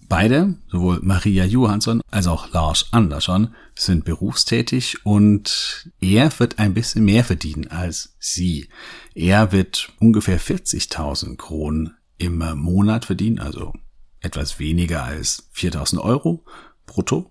Beide, 0.07 0.57
sowohl 0.69 1.01
Maria 1.01 1.47
Johansson 1.47 2.03
als 2.11 2.27
auch 2.27 2.53
Lars 2.53 2.89
Andersson, 2.91 3.55
sind 3.75 4.05
berufstätig 4.05 5.07
und 5.07 5.91
er 6.01 6.39
wird 6.39 6.59
ein 6.59 6.75
bisschen 6.75 7.07
mehr 7.07 7.25
verdienen 7.25 7.69
als 7.69 8.15
sie. 8.19 8.69
Er 9.15 9.53
wird 9.53 9.91
ungefähr 10.01 10.39
40.000 10.39 11.39
Kronen 11.39 11.95
im 12.19 12.45
Monat 12.59 13.07
verdienen, 13.07 13.39
also 13.39 13.73
etwas 14.21 14.59
weniger 14.59 15.03
als 15.03 15.49
4000 15.53 16.03
Euro 16.03 16.45
brutto. 16.85 17.31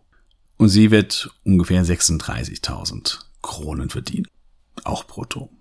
Und 0.58 0.70
sie 0.70 0.90
wird 0.90 1.30
ungefähr 1.44 1.86
36.000 1.86 3.20
Kronen 3.44 3.92
verdienen, 3.92 4.26
auch 4.86 5.04
brutto. 5.04 5.52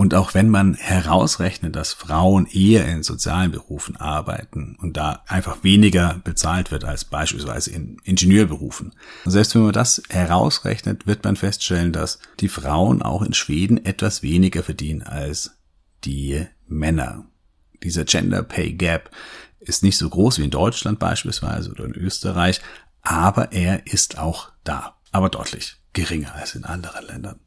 Und 0.00 0.14
auch 0.14 0.32
wenn 0.32 0.48
man 0.48 0.72
herausrechnet, 0.76 1.76
dass 1.76 1.92
Frauen 1.92 2.46
eher 2.46 2.88
in 2.88 3.02
sozialen 3.02 3.52
Berufen 3.52 3.98
arbeiten 3.98 4.78
und 4.80 4.96
da 4.96 5.24
einfach 5.26 5.62
weniger 5.62 6.22
bezahlt 6.24 6.70
wird 6.70 6.86
als 6.86 7.04
beispielsweise 7.04 7.70
in 7.70 7.98
Ingenieurberufen. 8.04 8.94
Selbst 9.26 9.54
wenn 9.54 9.64
man 9.64 9.74
das 9.74 10.02
herausrechnet, 10.08 11.06
wird 11.06 11.22
man 11.24 11.36
feststellen, 11.36 11.92
dass 11.92 12.18
die 12.40 12.48
Frauen 12.48 13.02
auch 13.02 13.20
in 13.20 13.34
Schweden 13.34 13.84
etwas 13.84 14.22
weniger 14.22 14.62
verdienen 14.62 15.02
als 15.02 15.58
die 16.04 16.46
Männer 16.66 17.26
dieser 17.82 18.06
Gender 18.06 18.42
Pay 18.42 18.72
Gap 18.72 19.10
ist 19.58 19.82
nicht 19.82 19.98
so 19.98 20.08
groß 20.08 20.38
wie 20.38 20.44
in 20.44 20.50
Deutschland 20.50 20.98
beispielsweise 20.98 21.72
oder 21.72 21.84
in 21.84 21.94
Österreich, 21.94 22.62
aber 23.02 23.52
er 23.52 23.86
ist 23.86 24.16
auch 24.16 24.50
da, 24.64 24.96
aber 25.12 25.28
deutlich 25.28 25.76
geringer 25.92 26.34
als 26.36 26.54
in 26.54 26.64
anderen 26.64 27.04
Ländern. 27.04 27.40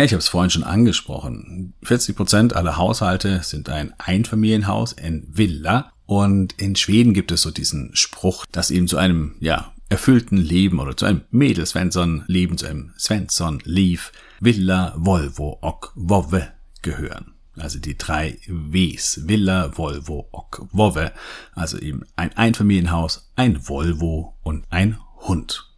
Ja, 0.00 0.04
ich 0.04 0.12
habe 0.12 0.20
es 0.20 0.28
vorhin 0.28 0.48
schon 0.48 0.64
angesprochen. 0.64 1.74
40 1.82 2.16
Prozent 2.16 2.56
aller 2.56 2.78
Haushalte 2.78 3.42
sind 3.42 3.68
ein 3.68 3.92
Einfamilienhaus, 3.98 4.96
ein 4.96 5.26
Villa. 5.28 5.92
Und 6.06 6.54
in 6.54 6.74
Schweden 6.74 7.12
gibt 7.12 7.30
es 7.32 7.42
so 7.42 7.50
diesen 7.50 7.94
Spruch, 7.94 8.46
dass 8.50 8.70
eben 8.70 8.88
zu 8.88 8.96
einem, 8.96 9.34
ja, 9.40 9.74
erfüllten 9.90 10.38
Leben 10.38 10.80
oder 10.80 10.96
zu 10.96 11.04
einem 11.04 11.20
Mädel-Svensson-Leben, 11.32 12.56
zu 12.56 12.66
einem 12.66 12.94
Svensson-Lief, 12.98 14.12
Villa, 14.40 14.94
Volvo 14.96 15.58
och 15.60 15.92
Vove 15.94 16.48
gehören. 16.80 17.34
Also 17.58 17.78
die 17.78 17.98
drei 17.98 18.38
Ws. 18.48 19.28
Villa, 19.28 19.76
Volvo 19.76 20.30
och 20.32 20.66
Vove. 20.72 21.12
Also 21.52 21.78
eben 21.78 22.06
ein 22.16 22.34
Einfamilienhaus, 22.38 23.30
ein 23.36 23.68
Volvo 23.68 24.34
und 24.42 24.64
ein 24.70 24.96
Hund. 25.28 25.70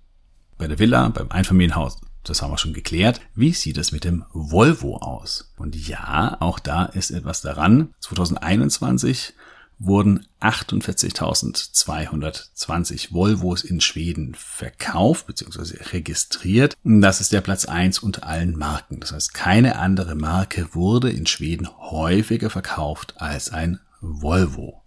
Bei 0.58 0.68
der 0.68 0.78
Villa, 0.78 1.08
beim 1.08 1.32
Einfamilienhaus 1.32 1.98
das 2.24 2.42
haben 2.42 2.52
wir 2.52 2.58
schon 2.58 2.72
geklärt. 2.72 3.20
Wie 3.34 3.52
sieht 3.52 3.78
es 3.78 3.92
mit 3.92 4.04
dem 4.04 4.24
Volvo 4.32 4.98
aus? 4.98 5.52
Und 5.56 5.88
ja, 5.88 6.36
auch 6.40 6.58
da 6.58 6.84
ist 6.84 7.10
etwas 7.10 7.40
daran. 7.40 7.94
2021 8.00 9.34
wurden 9.78 10.26
48.220 10.40 13.12
Volvos 13.12 13.64
in 13.64 13.80
Schweden 13.80 14.34
verkauft 14.36 15.26
bzw. 15.26 15.82
registriert. 15.92 16.76
Das 16.84 17.20
ist 17.20 17.32
der 17.32 17.40
Platz 17.40 17.64
eins 17.64 17.98
unter 17.98 18.24
allen 18.26 18.56
Marken. 18.56 19.00
Das 19.00 19.10
heißt, 19.12 19.34
keine 19.34 19.78
andere 19.78 20.14
Marke 20.14 20.74
wurde 20.74 21.10
in 21.10 21.26
Schweden 21.26 21.68
häufiger 21.78 22.50
verkauft 22.50 23.14
als 23.16 23.50
ein 23.50 23.80
Volvo. 24.00 24.82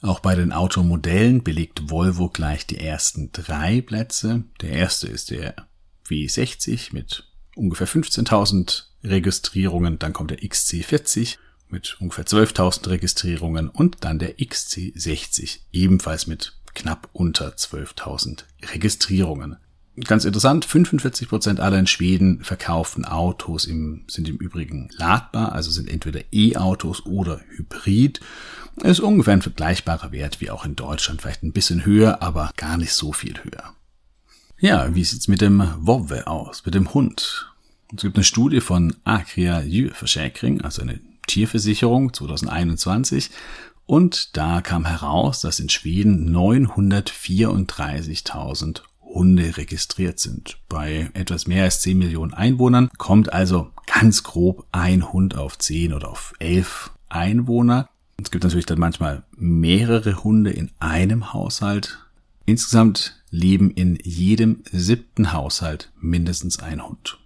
Auch 0.00 0.20
bei 0.20 0.36
den 0.36 0.52
Automodellen 0.52 1.42
belegt 1.42 1.90
Volvo 1.90 2.28
gleich 2.28 2.66
die 2.66 2.78
ersten 2.78 3.32
drei 3.32 3.80
Plätze. 3.80 4.44
Der 4.60 4.70
erste 4.70 5.08
ist 5.08 5.30
der 5.30 5.67
W60 6.08 6.92
mit 6.92 7.24
ungefähr 7.54 7.88
15.000 7.88 8.84
Registrierungen, 9.04 9.98
dann 9.98 10.12
kommt 10.12 10.30
der 10.30 10.40
XC40 10.40 11.36
mit 11.68 11.96
ungefähr 12.00 12.24
12.000 12.24 12.88
Registrierungen 12.88 13.68
und 13.68 13.98
dann 14.00 14.18
der 14.18 14.38
XC60 14.38 15.60
ebenfalls 15.72 16.26
mit 16.26 16.54
knapp 16.74 17.08
unter 17.12 17.50
12.000 17.50 18.44
Registrierungen. 18.72 19.56
Ganz 20.04 20.24
interessant, 20.24 20.64
45 20.64 21.28
Prozent 21.28 21.60
aller 21.60 21.78
in 21.78 21.88
Schweden 21.88 22.44
verkauften 22.44 23.04
Autos 23.04 23.64
im, 23.64 24.04
sind 24.06 24.28
im 24.28 24.36
Übrigen 24.36 24.90
ladbar, 24.96 25.52
also 25.52 25.72
sind 25.72 25.90
entweder 25.90 26.20
E-Autos 26.30 27.04
oder 27.04 27.40
Hybrid. 27.56 28.20
Ist 28.84 29.00
ungefähr 29.00 29.32
ein 29.32 29.42
vergleichbarer 29.42 30.12
Wert 30.12 30.40
wie 30.40 30.50
auch 30.50 30.64
in 30.64 30.76
Deutschland, 30.76 31.20
vielleicht 31.20 31.42
ein 31.42 31.52
bisschen 31.52 31.84
höher, 31.84 32.22
aber 32.22 32.52
gar 32.56 32.76
nicht 32.76 32.92
so 32.92 33.12
viel 33.12 33.34
höher. 33.42 33.74
Ja, 34.60 34.92
wie 34.92 35.04
sieht's 35.04 35.28
mit 35.28 35.40
dem 35.40 35.62
Wobwe 35.78 36.26
aus, 36.26 36.66
mit 36.66 36.74
dem 36.74 36.92
Hund? 36.92 37.46
Es 37.94 38.02
gibt 38.02 38.16
eine 38.16 38.24
Studie 38.24 38.60
von 38.60 38.96
Agria 39.04 39.60
Djurförsäkring, 39.60 40.62
also 40.62 40.82
eine 40.82 40.98
Tierversicherung 41.28 42.12
2021, 42.12 43.30
und 43.86 44.36
da 44.36 44.60
kam 44.60 44.84
heraus, 44.84 45.42
dass 45.42 45.60
in 45.60 45.68
Schweden 45.68 46.36
934.000 46.36 48.82
Hunde 49.00 49.56
registriert 49.56 50.18
sind. 50.18 50.58
Bei 50.68 51.08
etwas 51.14 51.46
mehr 51.46 51.62
als 51.62 51.80
10 51.82 51.96
Millionen 51.96 52.34
Einwohnern 52.34 52.90
kommt 52.98 53.32
also 53.32 53.70
ganz 53.86 54.24
grob 54.24 54.66
ein 54.72 55.12
Hund 55.12 55.36
auf 55.36 55.56
10 55.56 55.92
oder 55.92 56.08
auf 56.08 56.34
11 56.40 56.90
Einwohner. 57.08 57.88
Es 58.20 58.32
gibt 58.32 58.42
natürlich 58.42 58.66
dann 58.66 58.80
manchmal 58.80 59.22
mehrere 59.36 60.24
Hunde 60.24 60.50
in 60.50 60.72
einem 60.80 61.32
Haushalt. 61.32 62.07
Insgesamt 62.48 63.14
leben 63.28 63.70
in 63.70 63.98
jedem 64.02 64.62
siebten 64.72 65.34
Haushalt 65.34 65.92
mindestens 66.00 66.60
ein 66.60 66.82
Hund. 66.82 67.18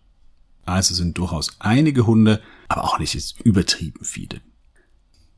Also 0.64 0.96
sind 0.96 1.16
durchaus 1.16 1.54
einige 1.60 2.08
Hunde, 2.08 2.42
aber 2.66 2.82
auch 2.82 2.98
nicht 2.98 3.40
übertrieben 3.44 4.04
viele. 4.04 4.40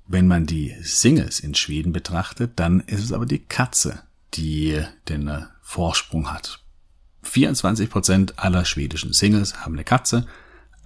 Wenn 0.06 0.26
man 0.26 0.46
die 0.46 0.74
Singles 0.80 1.38
in 1.38 1.54
Schweden 1.54 1.92
betrachtet, 1.92 2.52
dann 2.56 2.80
ist 2.80 3.04
es 3.04 3.12
aber 3.12 3.26
die 3.26 3.40
Katze, 3.40 4.02
die 4.32 4.82
den 5.10 5.28
äh, 5.28 5.42
Vorsprung 5.60 6.32
hat. 6.32 6.60
24 7.24 7.90
Prozent 7.90 8.38
aller 8.38 8.64
schwedischen 8.64 9.12
Singles 9.12 9.66
haben 9.66 9.74
eine 9.74 9.84
Katze, 9.84 10.26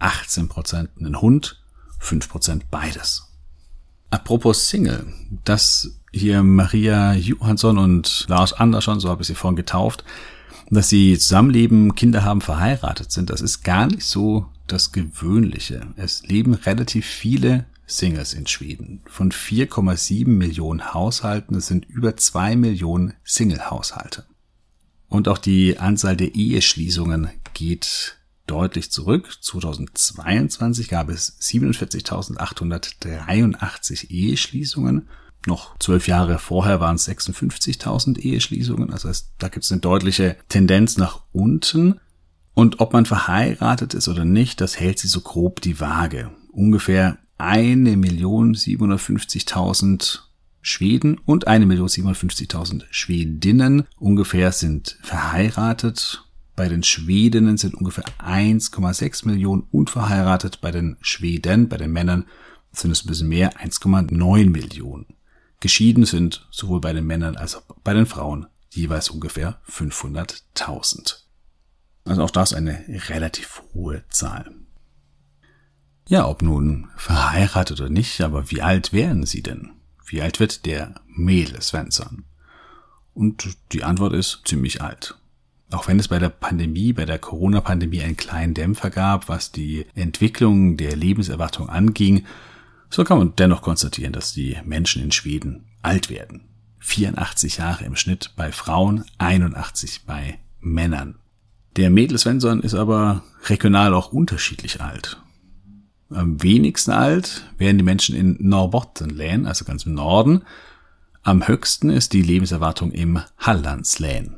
18 0.00 0.48
Prozent 0.48 0.90
einen 0.98 1.20
Hund, 1.20 1.62
5% 2.02 2.62
beides. 2.68 3.27
Apropos 4.10 4.68
Single, 4.68 5.06
das 5.44 5.98
hier 6.12 6.42
Maria 6.42 7.14
Johansson 7.14 7.78
und 7.78 8.26
Lars 8.28 8.54
Andersson, 8.54 9.00
so 9.00 9.10
habe 9.10 9.22
ich 9.22 9.28
sie 9.28 9.34
vorhin 9.34 9.56
getauft, 9.56 10.04
dass 10.70 10.88
sie 10.88 11.18
zusammenleben, 11.18 11.94
Kinder 11.94 12.24
haben, 12.24 12.40
verheiratet 12.40 13.12
sind, 13.12 13.30
das 13.30 13.40
ist 13.40 13.62
gar 13.62 13.86
nicht 13.86 14.04
so 14.04 14.46
das 14.66 14.92
Gewöhnliche. 14.92 15.86
Es 15.96 16.22
leben 16.26 16.54
relativ 16.54 17.06
viele 17.06 17.66
Singles 17.86 18.34
in 18.34 18.46
Schweden. 18.46 19.00
Von 19.06 19.32
4,7 19.32 20.28
Millionen 20.28 20.92
Haushalten 20.92 21.60
sind 21.60 21.86
über 21.88 22.16
2 22.16 22.56
Millionen 22.56 23.14
Single-Haushalte. 23.24 24.24
Und 25.08 25.26
auch 25.26 25.38
die 25.38 25.78
Anzahl 25.78 26.16
der 26.16 26.34
Eheschließungen 26.34 27.30
geht 27.54 28.17
deutlich 28.50 28.90
zurück. 28.90 29.38
2022 29.40 30.88
gab 30.88 31.08
es 31.08 31.40
47.883 31.40 34.10
Eheschließungen 34.10 35.08
noch 35.46 35.78
zwölf 35.78 36.08
Jahre 36.08 36.38
vorher 36.38 36.80
waren 36.80 36.96
es 36.96 37.08
56.000 37.08 38.18
Eheschließungen. 38.18 38.92
Also 38.92 39.10
da 39.38 39.48
gibt 39.48 39.64
es 39.64 39.72
eine 39.72 39.80
deutliche 39.80 40.36
Tendenz 40.48 40.96
nach 40.96 41.22
unten. 41.32 42.00
Und 42.54 42.80
ob 42.80 42.92
man 42.92 43.06
verheiratet 43.06 43.94
ist 43.94 44.08
oder 44.08 44.24
nicht, 44.24 44.60
das 44.60 44.80
hält 44.80 44.98
sie 44.98 45.08
so 45.08 45.20
grob 45.20 45.60
die 45.60 45.80
Waage. 45.80 46.30
Ungefähr 46.50 47.18
eine 47.38 47.96
Million 47.96 48.54
750.000 48.54 50.20
Schweden 50.60 51.18
und 51.24 51.46
eine 51.46 51.66
Million 51.66 51.86
750.000 51.86 52.84
Schwedinnen 52.90 53.86
ungefähr 53.96 54.50
sind 54.50 54.98
verheiratet. 55.02 56.24
Bei 56.58 56.68
den 56.68 56.82
Schwedinnen 56.82 57.56
sind 57.56 57.76
ungefähr 57.76 58.02
1,6 58.18 59.28
Millionen 59.28 59.68
unverheiratet. 59.70 60.60
Bei 60.60 60.72
den 60.72 60.96
Schweden, 61.00 61.68
bei 61.68 61.76
den 61.76 61.92
Männern 61.92 62.26
sind 62.72 62.90
es 62.90 63.04
ein 63.04 63.06
bisschen 63.06 63.28
mehr, 63.28 63.52
1,9 63.60 64.50
Millionen. 64.50 65.06
Geschieden 65.60 66.04
sind 66.04 66.48
sowohl 66.50 66.80
bei 66.80 66.92
den 66.92 67.06
Männern 67.06 67.36
als 67.36 67.54
auch 67.54 67.62
bei 67.84 67.94
den 67.94 68.06
Frauen 68.06 68.48
jeweils 68.70 69.08
ungefähr 69.08 69.60
500.000. 69.70 71.18
Also 72.04 72.24
auch 72.24 72.30
das 72.32 72.52
eine 72.52 72.84
relativ 73.08 73.62
hohe 73.72 74.02
Zahl. 74.08 74.50
Ja, 76.08 76.26
ob 76.26 76.42
nun 76.42 76.88
verheiratet 76.96 77.80
oder 77.80 77.88
nicht, 77.88 78.20
aber 78.20 78.50
wie 78.50 78.62
alt 78.62 78.92
wären 78.92 79.26
sie 79.26 79.44
denn? 79.44 79.70
Wie 80.04 80.22
alt 80.22 80.40
wird 80.40 80.66
der 80.66 80.96
Mädel 81.06 81.62
Svensson? 81.62 82.24
Und 83.14 83.56
die 83.70 83.84
Antwort 83.84 84.12
ist 84.12 84.42
ziemlich 84.44 84.82
alt. 84.82 85.17
Auch 85.70 85.86
wenn 85.86 85.98
es 85.98 86.08
bei 86.08 86.18
der 86.18 86.30
Pandemie, 86.30 86.92
bei 86.92 87.04
der 87.04 87.18
Corona-Pandemie 87.18 88.02
einen 88.02 88.16
kleinen 88.16 88.54
Dämpfer 88.54 88.90
gab, 88.90 89.28
was 89.28 89.52
die 89.52 89.86
Entwicklung 89.94 90.76
der 90.76 90.96
Lebenserwartung 90.96 91.68
anging, 91.68 92.24
so 92.90 93.04
kann 93.04 93.18
man 93.18 93.36
dennoch 93.36 93.60
konstatieren, 93.60 94.12
dass 94.12 94.32
die 94.32 94.56
Menschen 94.64 95.02
in 95.02 95.12
Schweden 95.12 95.66
alt 95.82 96.08
werden. 96.08 96.44
84 96.80 97.58
Jahre 97.58 97.84
im 97.84 97.96
Schnitt 97.96 98.32
bei 98.34 98.50
Frauen, 98.50 99.04
81 99.18 100.04
bei 100.06 100.38
Männern. 100.60 101.16
Der 101.76 101.90
Mädel 101.90 102.18
Svensson 102.18 102.62
ist 102.62 102.74
aber 102.74 103.22
regional 103.44 103.92
auch 103.92 104.12
unterschiedlich 104.12 104.80
alt. 104.80 105.22
Am 106.10 106.42
wenigsten 106.42 106.92
alt 106.92 107.44
werden 107.58 107.76
die 107.76 107.84
Menschen 107.84 108.16
in 108.16 108.36
Norrbottenlän, 108.40 109.46
also 109.46 109.66
ganz 109.66 109.84
im 109.84 109.92
Norden. 109.92 110.42
Am 111.22 111.46
höchsten 111.46 111.90
ist 111.90 112.14
die 112.14 112.22
Lebenserwartung 112.22 112.90
im 112.92 113.20
Hallandslän. 113.38 114.37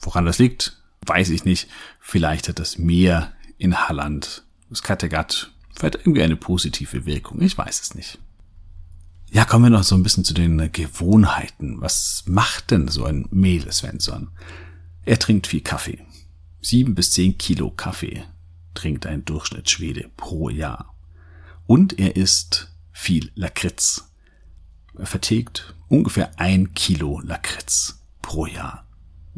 Woran 0.00 0.24
das 0.24 0.38
liegt, 0.38 0.80
weiß 1.06 1.30
ich 1.30 1.44
nicht. 1.44 1.68
Vielleicht 2.00 2.48
hat 2.48 2.58
das 2.58 2.78
Meer 2.78 3.32
in 3.58 3.88
Halland, 3.88 4.44
das 4.70 4.82
Kattegat, 4.82 5.52
vielleicht 5.74 5.96
irgendwie 5.96 6.22
eine 6.22 6.36
positive 6.36 7.06
Wirkung. 7.06 7.40
Ich 7.40 7.56
weiß 7.56 7.80
es 7.80 7.94
nicht. 7.94 8.18
Ja, 9.30 9.44
kommen 9.44 9.64
wir 9.64 9.70
noch 9.70 9.84
so 9.84 9.94
ein 9.94 10.02
bisschen 10.02 10.24
zu 10.24 10.32
den 10.32 10.72
Gewohnheiten. 10.72 11.80
Was 11.80 12.24
macht 12.26 12.70
denn 12.70 12.88
so 12.88 13.04
ein 13.04 13.26
Mehl 13.30 13.70
Svensson? 13.70 14.30
Er 15.04 15.18
trinkt 15.18 15.46
viel 15.46 15.60
Kaffee. 15.60 16.06
Sieben 16.62 16.94
bis 16.94 17.12
zehn 17.12 17.36
Kilo 17.36 17.70
Kaffee 17.70 18.24
trinkt 18.74 19.06
ein 19.06 19.24
Durchschnittsschwede 19.24 20.10
pro 20.16 20.48
Jahr. 20.48 20.94
Und 21.66 21.98
er 21.98 22.16
isst 22.16 22.72
viel 22.90 23.30
Lakritz. 23.34 24.10
Er 24.96 25.06
vertilgt 25.06 25.74
ungefähr 25.88 26.38
ein 26.38 26.72
Kilo 26.74 27.20
Lakritz 27.20 28.02
pro 28.22 28.46
Jahr. 28.46 28.87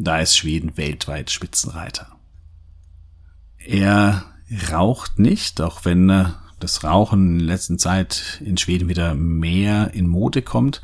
Da 0.03 0.19
ist 0.19 0.35
Schweden 0.35 0.79
weltweit 0.79 1.31
Spitzenreiter. 1.31 2.07
Er 3.59 4.25
raucht 4.73 5.19
nicht, 5.19 5.61
auch 5.61 5.85
wenn 5.85 6.09
äh, 6.09 6.31
das 6.59 6.85
Rauchen 6.85 7.39
in 7.39 7.47
letzter 7.47 7.77
Zeit 7.77 8.41
in 8.43 8.57
Schweden 8.57 8.89
wieder 8.89 9.15
mehr 9.15 9.93
in 9.93 10.07
Mode 10.07 10.41
kommt. 10.41 10.81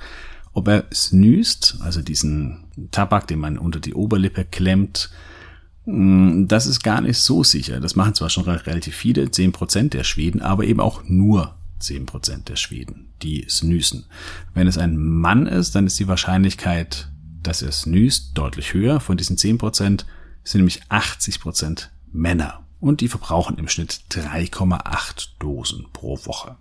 Ob 0.53 0.69
er 0.69 0.85
snoost, 0.93 1.79
also 1.81 2.03
diesen 2.03 2.65
Tabak, 2.91 3.27
den 3.27 3.39
man 3.39 3.57
unter 3.57 3.81
die 3.81 3.95
Oberlippe 3.95 4.45
klemmt, 4.45 5.09
mm, 5.87 6.47
das 6.47 6.67
ist 6.67 6.85
gar 6.85 7.01
nicht 7.01 7.19
so 7.19 7.43
sicher. 7.43 7.81
Das 7.81 7.97
machen 7.97 8.15
zwar 8.15 8.29
schon 8.29 8.45
relativ 8.45 8.95
viele, 8.95 9.25
10% 9.25 9.95
der 9.95 10.05
Schweden, 10.05 10.43
aber 10.43 10.65
eben 10.65 10.81
auch 10.81 11.05
nur 11.05 11.55
10% 11.81 12.51
der 12.51 12.57
Schweden, 12.57 13.09
die 13.23 13.47
snoosen. 13.49 14.05
Wenn 14.53 14.67
es 14.67 14.77
ein 14.77 14.99
Mann 14.99 15.47
ist, 15.47 15.75
dann 15.75 15.87
ist 15.87 15.99
die 15.99 16.09
Wahrscheinlichkeit, 16.09 17.09
dass 17.47 17.63
er 17.63 17.73
snoost, 17.73 18.31
deutlich 18.35 18.75
höher. 18.75 19.01
Von 19.01 19.17
diesen 19.17 19.37
10% 19.37 20.05
sind 20.45 20.61
nämlich 20.61 20.83
80% 20.85 21.89
Männer. 22.13 22.65
Und 22.81 23.01
die 23.01 23.09
verbrauchen 23.09 23.59
im 23.59 23.69
Schnitt 23.69 24.03
3,8 24.11 25.29
Dosen 25.39 25.87
pro 25.93 26.19
Woche. 26.25 26.57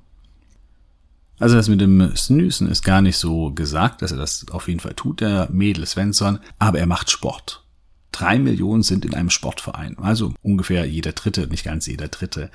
Also 1.38 1.56
das 1.56 1.68
mit 1.68 1.82
dem 1.82 2.16
Snoosen 2.16 2.70
ist 2.70 2.84
gar 2.84 3.02
nicht 3.02 3.18
so 3.18 3.52
gesagt, 3.52 4.02
dass 4.02 4.12
er 4.12 4.18
das 4.18 4.46
auf 4.52 4.68
jeden 4.68 4.80
Fall 4.80 4.94
tut, 4.94 5.20
der 5.20 5.50
Mädel 5.52 5.86
Svensson, 5.86 6.40
aber 6.60 6.80
er 6.80 6.86
macht 6.86 7.12
Sport. 7.12 7.66
Drei 8.14 8.40
Millionen 8.40 8.84
sind 8.84 9.04
in 9.04 9.14
einem 9.14 9.30
Sportverein, 9.30 9.98
also 9.98 10.34
ungefähr 10.42 10.86
jeder 10.86 11.12
Dritte, 11.12 11.48
nicht 11.48 11.66
ganz 11.66 11.88
jeder 11.88 12.08
Dritte, 12.08 12.50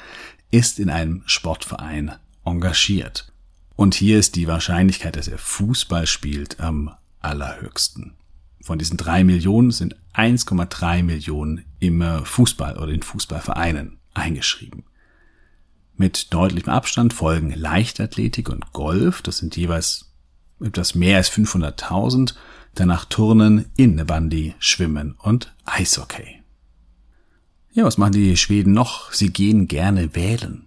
ist 0.51 0.79
in 0.79 0.89
einem 0.89 1.23
Sportverein 1.27 2.13
engagiert. 2.47 3.31
Und 3.77 3.95
hier 3.95 4.19
ist 4.19 4.37
die 4.37 4.47
Wahrscheinlichkeit, 4.47 5.17
dass 5.17 5.29
er 5.29 5.37
Fußball 5.37 6.07
spielt, 6.07 6.61
am 6.61 6.95
allerhöchsten. 7.21 8.15
Von 8.63 8.79
diesen 8.79 8.97
drei 8.97 9.25
Millionen 9.25 9.71
sind 9.71 9.97
1,3 10.15 11.03
Millionen 11.03 11.65
im 11.79 12.03
Fußball 12.25 12.79
oder 12.79 12.93
in 12.93 13.03
Fußballvereinen 13.03 13.99
eingeschrieben. 14.13 14.85
Mit 15.97 16.33
deutlichem 16.33 16.73
Abstand 16.73 17.13
folgen 17.13 17.53
Leichtathletik 17.53 18.49
und 18.49 18.73
Golf, 18.73 19.23
das 19.23 19.39
sind 19.39 19.57
jeweils 19.57 20.13
etwas 20.61 20.95
mehr 20.95 21.19
als 21.19 21.31
500.000, 21.31 22.35
danach 22.75 23.05
Turnen, 23.05 23.67
Innebandy, 23.77 24.55
Schwimmen 24.59 25.15
und 25.19 25.55
Eishockey. 25.65 26.43
Ja, 27.73 27.85
was 27.85 27.99
machen 27.99 28.13
die 28.13 28.37
Schweden 28.37 28.73
noch? 28.73 29.13
Sie 29.13 29.31
gehen 29.31 29.69
gerne 29.69 30.15
wählen. 30.15 30.67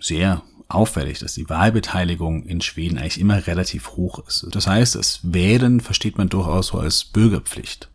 Sehr 0.00 0.42
auffällig, 0.68 1.18
dass 1.18 1.34
die 1.34 1.48
Wahlbeteiligung 1.48 2.44
in 2.44 2.60
Schweden 2.60 2.98
eigentlich 2.98 3.20
immer 3.20 3.46
relativ 3.46 3.90
hoch 3.90 4.20
ist. 4.26 4.46
Das 4.50 4.66
heißt, 4.66 4.94
das 4.94 5.20
Wählen 5.22 5.80
versteht 5.80 6.18
man 6.18 6.28
durchaus 6.28 6.68
so 6.68 6.78
als 6.78 7.04
Bürgerpflicht. 7.04 7.90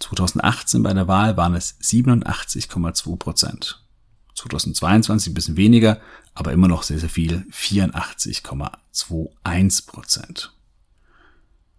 2018 0.00 0.82
bei 0.82 0.92
der 0.92 1.08
Wahl 1.08 1.36
waren 1.36 1.54
es 1.54 1.78
87,2 1.80 3.16
Prozent. 3.16 3.82
2022 4.34 5.30
ein 5.30 5.34
bisschen 5.34 5.56
weniger, 5.56 6.00
aber 6.34 6.52
immer 6.52 6.68
noch 6.68 6.82
sehr, 6.82 6.98
sehr 6.98 7.08
viel, 7.08 7.46
84,21 7.52 9.86
Prozent. 9.86 10.52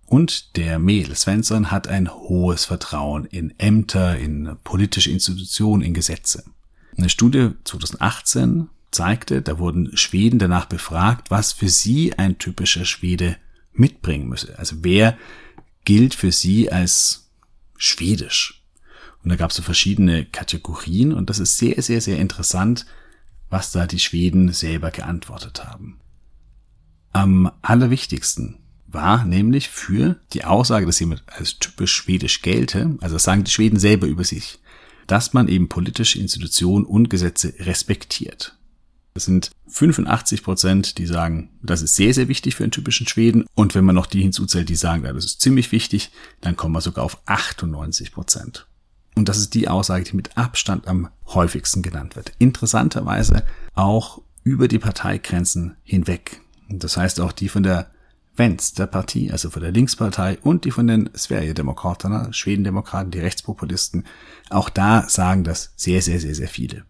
Und 0.06 0.58
der 0.58 0.80
Mädel 0.80 1.16
Svensson 1.16 1.72
hat 1.72 1.88
ein 1.88 2.14
hohes 2.14 2.66
Vertrauen 2.66 3.26
in 3.26 3.58
Ämter, 3.60 4.18
in 4.18 4.58
politische 4.64 5.10
Institutionen, 5.10 5.82
in 5.82 5.94
Gesetze. 5.94 6.44
Eine 6.98 7.10
Studie 7.10 7.52
2018 7.64 8.70
zeigte, 8.94 9.42
da 9.42 9.60
wurden 9.60 9.96
Schweden 9.98 10.40
danach 10.40 10.66
befragt, 10.66 11.32
was 11.32 11.52
für 11.52 11.70
sie 11.70 12.18
ein 12.18 12.38
typischer 12.38 12.86
Schwede 12.86 13.38
mitbringen 13.74 14.30
müsse. 14.30 14.58
Also 14.58 14.78
wer 14.82 15.18
gilt 15.86 16.14
für 16.14 16.32
sie 16.32 16.72
als 16.72 17.32
schwedisch? 17.78 18.64
Und 19.24 19.30
da 19.30 19.36
gab 19.36 19.52
es 19.52 19.58
so 19.58 19.64
verschiedene 19.64 20.26
Kategorien 20.26 21.14
und 21.14 21.30
das 21.30 21.40
ist 21.40 21.58
sehr, 21.58 21.82
sehr, 21.82 22.02
sehr 22.02 22.20
interessant, 22.20 22.86
was 23.50 23.72
da 23.72 23.88
die 23.88 24.00
Schweden 24.00 24.52
selber 24.52 24.92
geantwortet 24.92 25.64
haben. 25.64 26.00
Am 27.14 27.52
allerwichtigsten 27.62 28.60
war 28.88 29.24
nämlich 29.24 29.70
für 29.70 30.20
die 30.34 30.44
Aussage, 30.44 30.86
dass 30.86 31.00
jemand 31.00 31.24
als 31.28 31.60
typisch 31.60 31.94
schwedisch 31.94 32.42
gelte, 32.42 32.98
also 33.02 33.16
das 33.16 33.24
sagen 33.24 33.44
die 33.44 33.52
Schweden 33.52 33.80
selber 33.80 34.08
über 34.08 34.24
sich, 34.24 34.60
dass 35.08 35.34
man 35.34 35.48
eben 35.48 35.70
politische 35.70 36.20
Institutionen 36.20 36.86
und 36.86 37.10
Gesetze 37.10 37.54
respektiert. 37.60 38.58
Das 39.14 39.26
sind 39.26 39.52
85 39.68 40.44
Prozent, 40.44 40.98
die 40.98 41.06
sagen, 41.06 41.52
das 41.62 41.82
ist 41.82 41.96
sehr, 41.96 42.14
sehr 42.14 42.28
wichtig 42.28 42.56
für 42.56 42.64
einen 42.64 42.72
typischen 42.72 43.08
Schweden. 43.08 43.46
Und 43.54 43.76
wenn 43.76 43.86
man 43.86 43.96
noch 43.96 44.08
die 44.08 44.22
hinzuzählt, 44.22 44.70
die 44.70 44.76
sagen, 44.76 45.04
das 45.04 45.26
ist 45.26 45.42
ziemlich 45.42 45.72
wichtig, 45.72 46.12
dann 46.42 46.56
kommen 46.56 46.74
wir 46.74 46.82
sogar 46.82 47.06
auf 47.06 47.20
98 47.28 48.12
Prozent. 48.12 48.68
Und 49.16 49.30
das 49.30 49.38
ist 49.38 49.54
die 49.54 49.68
Aussage, 49.68 50.04
die 50.04 50.16
mit 50.16 50.36
Abstand 50.38 50.88
am 50.88 51.10
häufigsten 51.28 51.84
genannt 51.84 52.16
wird. 52.16 52.34
Interessanterweise 52.40 53.44
auch 53.76 54.22
über 54.44 54.68
die 54.68 54.80
Parteigrenzen 54.80 55.76
hinweg. 55.84 56.42
Das 56.70 56.98
heißt 56.98 57.20
auch 57.20 57.32
die 57.32 57.50
von 57.50 57.62
der 57.62 57.92
Vänsterpartie, 58.36 59.32
also 59.32 59.52
von 59.52 59.62
der 59.62 59.72
Linkspartei 59.72 60.40
und 60.42 60.66
die 60.66 60.72
von 60.72 60.88
den 60.88 61.10
Sverigedemokraterna, 61.16 62.34
Schwedendemokraten, 62.34 63.12
die 63.12 63.20
Rechtspopulisten. 63.20 64.06
Auch 64.50 64.70
da 64.70 65.08
sagen 65.08 65.44
das 65.44 65.72
sehr, 65.76 66.02
sehr, 66.02 66.20
sehr, 66.20 66.34
sehr 66.34 66.48
viele. 66.48 66.86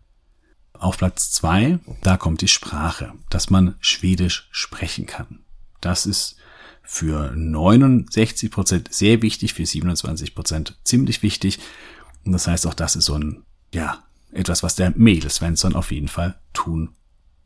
Auf 0.74 0.98
Platz 0.98 1.32
zwei, 1.32 1.80
da 2.02 2.18
kommt 2.18 2.42
die 2.42 2.48
Sprache, 2.48 3.14
dass 3.30 3.50
man 3.50 3.76
Schwedisch 3.80 4.48
sprechen 4.52 5.06
kann. 5.06 5.40
Das 5.82 6.06
ist 6.06 6.36
für 6.84 7.32
69 7.36 8.52
Prozent 8.52 8.94
sehr 8.94 9.22
wichtig, 9.22 9.54
für 9.54 9.66
27 9.66 10.36
Prozent 10.36 10.78
ziemlich 10.84 11.24
wichtig. 11.24 11.60
Und 12.26 12.34
das 12.34 12.48
heißt, 12.48 12.68
auch 12.68 12.74
das 12.74 12.96
ist 12.96 13.06
so 13.06 13.16
ein, 13.16 13.44
ja, 13.74 14.04
etwas, 14.32 14.64
was 14.64 14.76
der 14.76 14.94
Mädel 14.96 15.30
Svensson 15.30 15.76
auf 15.76 15.92
jeden 15.92 16.08
Fall 16.08 16.40
tun 16.54 16.90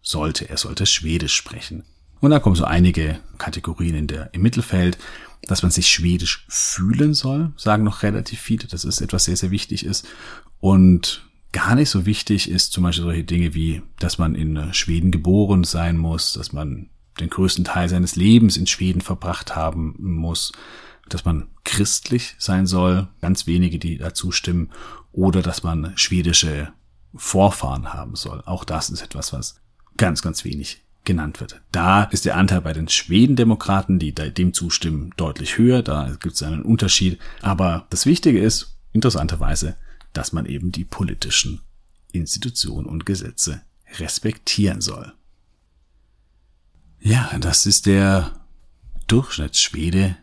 sollte. 0.01 0.49
Er 0.49 0.57
sollte 0.57 0.85
Schwedisch 0.85 1.35
sprechen. 1.35 1.83
Und 2.19 2.31
da 2.31 2.39
kommen 2.39 2.55
so 2.55 2.65
einige 2.65 3.19
Kategorien 3.37 3.95
in 3.95 4.07
der, 4.07 4.33
im 4.33 4.41
Mittelfeld, 4.41 4.97
dass 5.43 5.61
man 5.61 5.71
sich 5.71 5.87
Schwedisch 5.87 6.45
fühlen 6.47 7.13
soll, 7.13 7.53
sagen 7.57 7.83
noch 7.83 8.03
relativ 8.03 8.39
viele, 8.39 8.67
dass 8.67 8.83
es 8.83 9.01
etwas 9.01 9.25
sehr, 9.25 9.37
sehr 9.37 9.51
wichtig 9.51 9.85
ist. 9.85 10.07
Und 10.59 11.26
gar 11.57 11.73
nicht 11.73 11.89
so 11.89 12.05
wichtig 12.05 12.51
ist 12.51 12.71
zum 12.71 12.83
Beispiel 12.83 13.05
solche 13.05 13.23
Dinge 13.23 13.55
wie, 13.55 13.81
dass 13.97 14.19
man 14.19 14.35
in 14.35 14.57
äh, 14.57 14.73
Schweden 14.75 15.09
geboren 15.09 15.63
sein 15.63 15.97
muss, 15.97 16.33
dass 16.33 16.53
man 16.53 16.89
den 17.19 17.31
größten 17.31 17.65
Teil 17.65 17.89
seines 17.89 18.15
Lebens 18.15 18.57
in 18.57 18.67
Schweden 18.67 19.01
verbracht 19.01 19.55
haben 19.55 19.95
muss, 19.97 20.51
dass 21.09 21.25
man 21.25 21.47
christlich 21.63 22.35
sein 22.37 22.67
soll, 22.67 23.07
ganz 23.21 23.47
wenige, 23.47 23.79
die 23.79 23.97
dazu 23.97 24.31
stimmen, 24.31 24.69
oder 25.11 25.41
dass 25.41 25.63
man 25.63 25.93
schwedische 25.95 26.71
Vorfahren 27.15 27.91
haben 27.91 28.15
soll. 28.15 28.43
Auch 28.45 28.63
das 28.63 28.91
ist 28.91 29.01
etwas, 29.01 29.33
was 29.33 29.59
ganz, 29.97 30.21
ganz 30.21 30.45
wenig 30.45 30.83
genannt 31.05 31.39
wird. 31.39 31.59
Da 31.71 32.03
ist 32.03 32.25
der 32.25 32.37
Anteil 32.37 32.61
bei 32.61 32.73
den 32.73 32.87
Schwedendemokraten, 32.87 33.97
die 33.97 34.13
dem 34.13 34.53
zustimmen, 34.53 35.11
deutlich 35.17 35.57
höher. 35.57 35.81
Da 35.81 36.15
gibt 36.19 36.35
es 36.35 36.43
einen 36.43 36.61
Unterschied. 36.61 37.17
Aber 37.41 37.87
das 37.89 38.05
Wichtige 38.05 38.39
ist, 38.39 38.77
interessanterweise, 38.93 39.75
dass 40.17 40.33
man 40.33 40.47
eben 40.47 40.71
die 40.71 40.83
politischen 40.83 41.61
Institutionen 42.11 42.87
und 42.87 43.05
Gesetze 43.05 43.61
respektieren 43.99 44.81
soll. 44.81 45.13
Ja, 46.99 47.37
das 47.39 47.67
ist 47.67 47.85
der 47.85 48.45
Durchschnittsschwede 49.05 50.17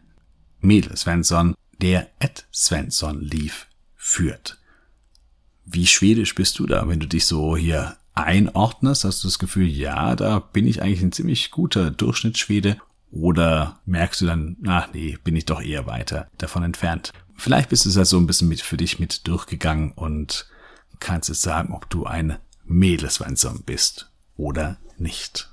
Mädel 0.59 0.97
Svensson, 0.97 1.55
der 1.81 2.11
Ed 2.19 2.45
Svensson 2.53 3.21
lief 3.21 3.69
führt. 3.95 4.59
Wie 5.65 5.87
schwedisch 5.87 6.35
bist 6.35 6.59
du 6.59 6.67
da, 6.67 6.89
wenn 6.89 6.99
du 6.99 7.07
dich 7.07 7.27
so 7.27 7.57
hier 7.57 7.97
einordnest? 8.15 9.05
Hast 9.05 9.23
du 9.23 9.29
das 9.29 9.39
Gefühl, 9.39 9.69
ja, 9.69 10.17
da 10.17 10.41
bin 10.41 10.67
ich 10.67 10.83
eigentlich 10.83 11.03
ein 11.03 11.13
ziemlich 11.13 11.53
guter 11.53 11.93
Durchschnittsschwede? 11.93 12.79
Oder 13.13 13.81
merkst 13.87 14.23
du 14.23 14.27
dann, 14.27 14.57
ach 14.67 14.89
nee, 14.93 15.19
bin 15.23 15.37
ich 15.37 15.45
doch 15.45 15.63
eher 15.63 15.87
weiter 15.87 16.29
davon 16.37 16.65
entfernt? 16.65 17.13
Vielleicht 17.37 17.69
bist 17.69 17.85
du 17.85 17.89
es 17.89 17.97
ja 17.97 18.05
so 18.05 18.19
ein 18.19 18.27
bisschen 18.27 18.49
mit 18.49 18.61
für 18.61 18.77
dich 18.77 18.99
mit 18.99 19.27
durchgegangen 19.27 19.93
und 19.93 20.47
kannst 21.01 21.29
jetzt 21.29 21.43
sagen, 21.43 21.73
ob 21.75 21.91
du 21.91 22.07
ein 22.07 22.39
Mädelsweinsam 22.65 23.63
bist 23.63 24.11
oder 24.37 24.79
nicht. 24.99 25.53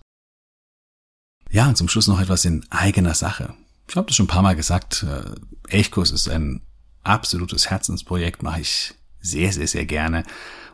Ja, 1.49 1.67
und 1.67 1.77
zum 1.77 1.89
Schluss 1.89 2.07
noch 2.07 2.21
etwas 2.21 2.45
in 2.45 2.65
eigener 2.69 3.13
Sache. 3.13 3.53
Ich 3.87 3.95
habe 3.95 4.07
das 4.07 4.15
schon 4.15 4.25
ein 4.25 4.29
paar 4.29 4.41
Mal 4.41 4.55
gesagt, 4.55 5.03
äh, 5.03 5.35
Elchkurs 5.67 6.11
ist 6.11 6.29
ein 6.29 6.61
absolutes 7.03 7.69
Herzensprojekt, 7.69 8.41
mache 8.43 8.61
ich 8.61 8.93
sehr, 9.19 9.51
sehr, 9.51 9.67
sehr 9.67 9.85
gerne. 9.85 10.23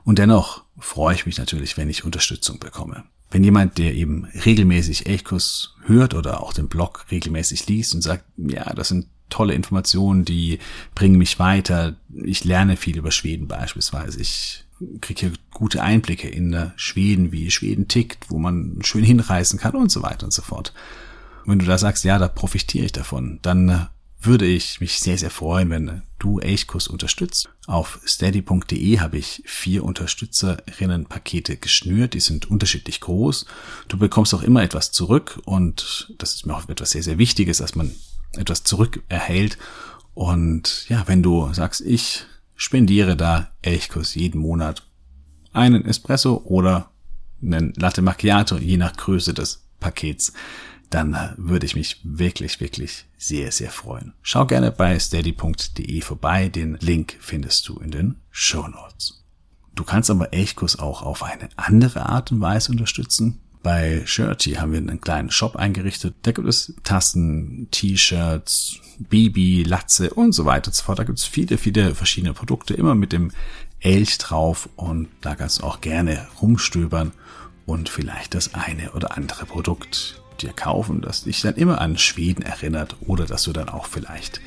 Und 0.03 0.19
dennoch 0.19 0.63
freue 0.77 1.15
ich 1.15 1.25
mich 1.25 1.37
natürlich, 1.37 1.77
wenn 1.77 1.89
ich 1.89 2.05
Unterstützung 2.05 2.59
bekomme. 2.59 3.05
Wenn 3.29 3.43
jemand, 3.43 3.77
der 3.77 3.93
eben 3.93 4.25
regelmäßig 4.25 5.07
Elchkurs 5.07 5.75
hört 5.85 6.13
oder 6.13 6.41
auch 6.41 6.53
den 6.53 6.69
Blog 6.69 7.05
regelmäßig 7.11 7.67
liest 7.67 7.95
und 7.95 8.01
sagt, 8.01 8.25
ja, 8.37 8.73
das 8.73 8.89
sind 8.89 9.07
tolle 9.29 9.53
Informationen, 9.53 10.25
die 10.25 10.59
bringen 10.95 11.17
mich 11.17 11.39
weiter. 11.39 11.95
Ich 12.23 12.43
lerne 12.43 12.77
viel 12.77 12.97
über 12.97 13.11
Schweden 13.11 13.47
beispielsweise. 13.47 14.21
Ich 14.21 14.63
kriege 15.01 15.19
hier 15.19 15.33
gute 15.51 15.81
Einblicke 15.81 16.29
in 16.29 16.71
Schweden, 16.75 17.31
wie 17.31 17.49
Schweden 17.51 17.87
tickt, 17.87 18.29
wo 18.29 18.37
man 18.37 18.79
schön 18.83 19.03
hinreisen 19.03 19.59
kann 19.59 19.75
und 19.75 19.91
so 19.91 20.03
weiter 20.03 20.25
und 20.25 20.33
so 20.33 20.41
fort. 20.41 20.73
Und 21.45 21.51
wenn 21.51 21.59
du 21.59 21.65
da 21.65 21.77
sagst, 21.77 22.03
ja, 22.03 22.19
da 22.19 22.27
profitiere 22.27 22.85
ich 22.85 22.91
davon, 22.91 23.39
dann 23.41 23.87
würde 24.19 24.45
ich 24.45 24.81
mich 24.81 24.99
sehr, 24.99 25.17
sehr 25.17 25.29
freuen, 25.29 25.69
wenn 25.69 26.01
du 26.19 26.39
Elchkurs 26.39 26.87
unterstützt. 26.87 27.49
Auf 27.67 27.99
steady.de 28.05 28.99
habe 28.99 29.17
ich 29.17 29.43
vier 29.45 29.83
Unterstützerinnenpakete 29.83 31.57
geschnürt. 31.57 32.13
Die 32.13 32.19
sind 32.19 32.49
unterschiedlich 32.49 32.99
groß. 32.99 33.45
Du 33.87 33.97
bekommst 33.97 34.33
auch 34.33 34.41
immer 34.41 34.63
etwas 34.63 34.91
zurück 34.91 35.39
und 35.45 36.13
das 36.17 36.35
ist 36.35 36.45
mir 36.45 36.55
auch 36.55 36.67
etwas 36.67 36.91
sehr, 36.91 37.03
sehr 37.03 37.17
Wichtiges, 37.17 37.59
dass 37.59 37.75
man 37.75 37.93
etwas 38.37 38.63
zurück 38.63 39.03
erhält. 39.09 39.57
Und 40.13 40.87
ja, 40.89 41.03
wenn 41.07 41.23
du 41.23 41.53
sagst, 41.53 41.81
ich 41.81 42.25
spendiere 42.55 43.15
da 43.15 43.49
Elchkuss 43.61 44.15
jeden 44.15 44.41
Monat 44.41 44.83
einen 45.53 45.85
Espresso 45.85 46.41
oder 46.43 46.91
einen 47.41 47.73
Latte 47.75 48.01
Macchiato, 48.01 48.57
je 48.57 48.77
nach 48.77 48.95
Größe 48.95 49.33
des 49.33 49.63
Pakets, 49.79 50.33
dann 50.89 51.33
würde 51.37 51.65
ich 51.65 51.75
mich 51.75 51.99
wirklich, 52.03 52.59
wirklich 52.59 53.05
sehr, 53.17 53.51
sehr 53.51 53.71
freuen. 53.71 54.13
Schau 54.21 54.45
gerne 54.45 54.71
bei 54.71 54.97
steady.de 54.97 56.01
vorbei. 56.01 56.49
Den 56.49 56.77
Link 56.79 57.17
findest 57.19 57.67
du 57.67 57.77
in 57.79 57.91
den 57.91 58.15
Show 58.31 58.67
Notes. 58.67 59.25
Du 59.75 59.83
kannst 59.83 60.09
aber 60.09 60.33
Elchkuss 60.33 60.79
auch 60.79 61.01
auf 61.01 61.23
eine 61.23 61.49
andere 61.55 62.07
Art 62.07 62.31
und 62.31 62.41
Weise 62.41 62.71
unterstützen. 62.71 63.41
Bei 63.67 64.01
Shirty 64.05 64.53
haben 64.53 64.71
wir 64.71 64.77
einen 64.77 65.01
kleinen 65.01 65.29
Shop 65.29 65.57
eingerichtet. 65.57 66.15
Da 66.21 66.31
gibt 66.31 66.47
es 66.47 66.73
Tassen, 66.85 67.67
T-Shirts, 67.69 68.77
Bibi, 68.97 69.63
Latze 69.63 70.11
und 70.11 70.31
so 70.31 70.45
weiter 70.45 70.69
und 70.69 70.73
so 70.73 70.85
fort. 70.85 70.99
Da 70.99 71.03
gibt 71.03 71.19
es 71.19 71.25
viele, 71.25 71.57
viele 71.57 71.93
verschiedene 71.93 72.33
Produkte, 72.33 72.75
immer 72.75 72.95
mit 72.95 73.11
dem 73.11 73.31
Elch 73.81 74.19
drauf 74.19 74.69
und 74.77 75.09
da 75.19 75.35
kannst 75.35 75.59
du 75.59 75.63
auch 75.65 75.81
gerne 75.81 76.29
rumstöbern 76.41 77.11
und 77.65 77.89
vielleicht 77.89 78.35
das 78.35 78.53
eine 78.53 78.93
oder 78.93 79.17
andere 79.17 79.45
Produkt 79.45 80.23
dir 80.39 80.53
kaufen, 80.53 81.01
das 81.01 81.25
dich 81.25 81.41
dann 81.41 81.55
immer 81.55 81.81
an 81.81 81.97
Schweden 81.97 82.43
erinnert 82.43 82.95
oder 83.01 83.25
dass 83.25 83.43
du 83.43 83.51
dann 83.51 83.67
auch 83.67 83.87
vielleicht 83.87 84.39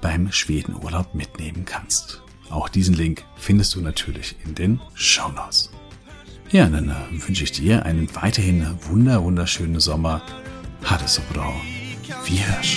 beim 0.00 0.32
Schwedenurlaub 0.32 1.14
mitnehmen 1.14 1.66
kannst. 1.66 2.22
Auch 2.48 2.70
diesen 2.70 2.94
Link 2.94 3.22
findest 3.36 3.74
du 3.74 3.82
natürlich 3.82 4.36
in 4.46 4.54
den 4.54 4.80
Show. 4.94 5.30
Ja, 6.52 6.66
dann 6.66 6.90
äh, 6.90 7.26
wünsche 7.26 7.44
ich 7.44 7.52
dir 7.52 7.86
einen 7.86 8.14
weiterhin 8.14 8.66
wunder 8.82 9.24
wunderschönen 9.24 9.80
Sommer. 9.80 10.20
Hat 10.84 11.02
es 11.02 11.14
so 11.14 11.22
bra. 11.32 11.50
Vi 12.26 12.44
hörs. 12.44 12.76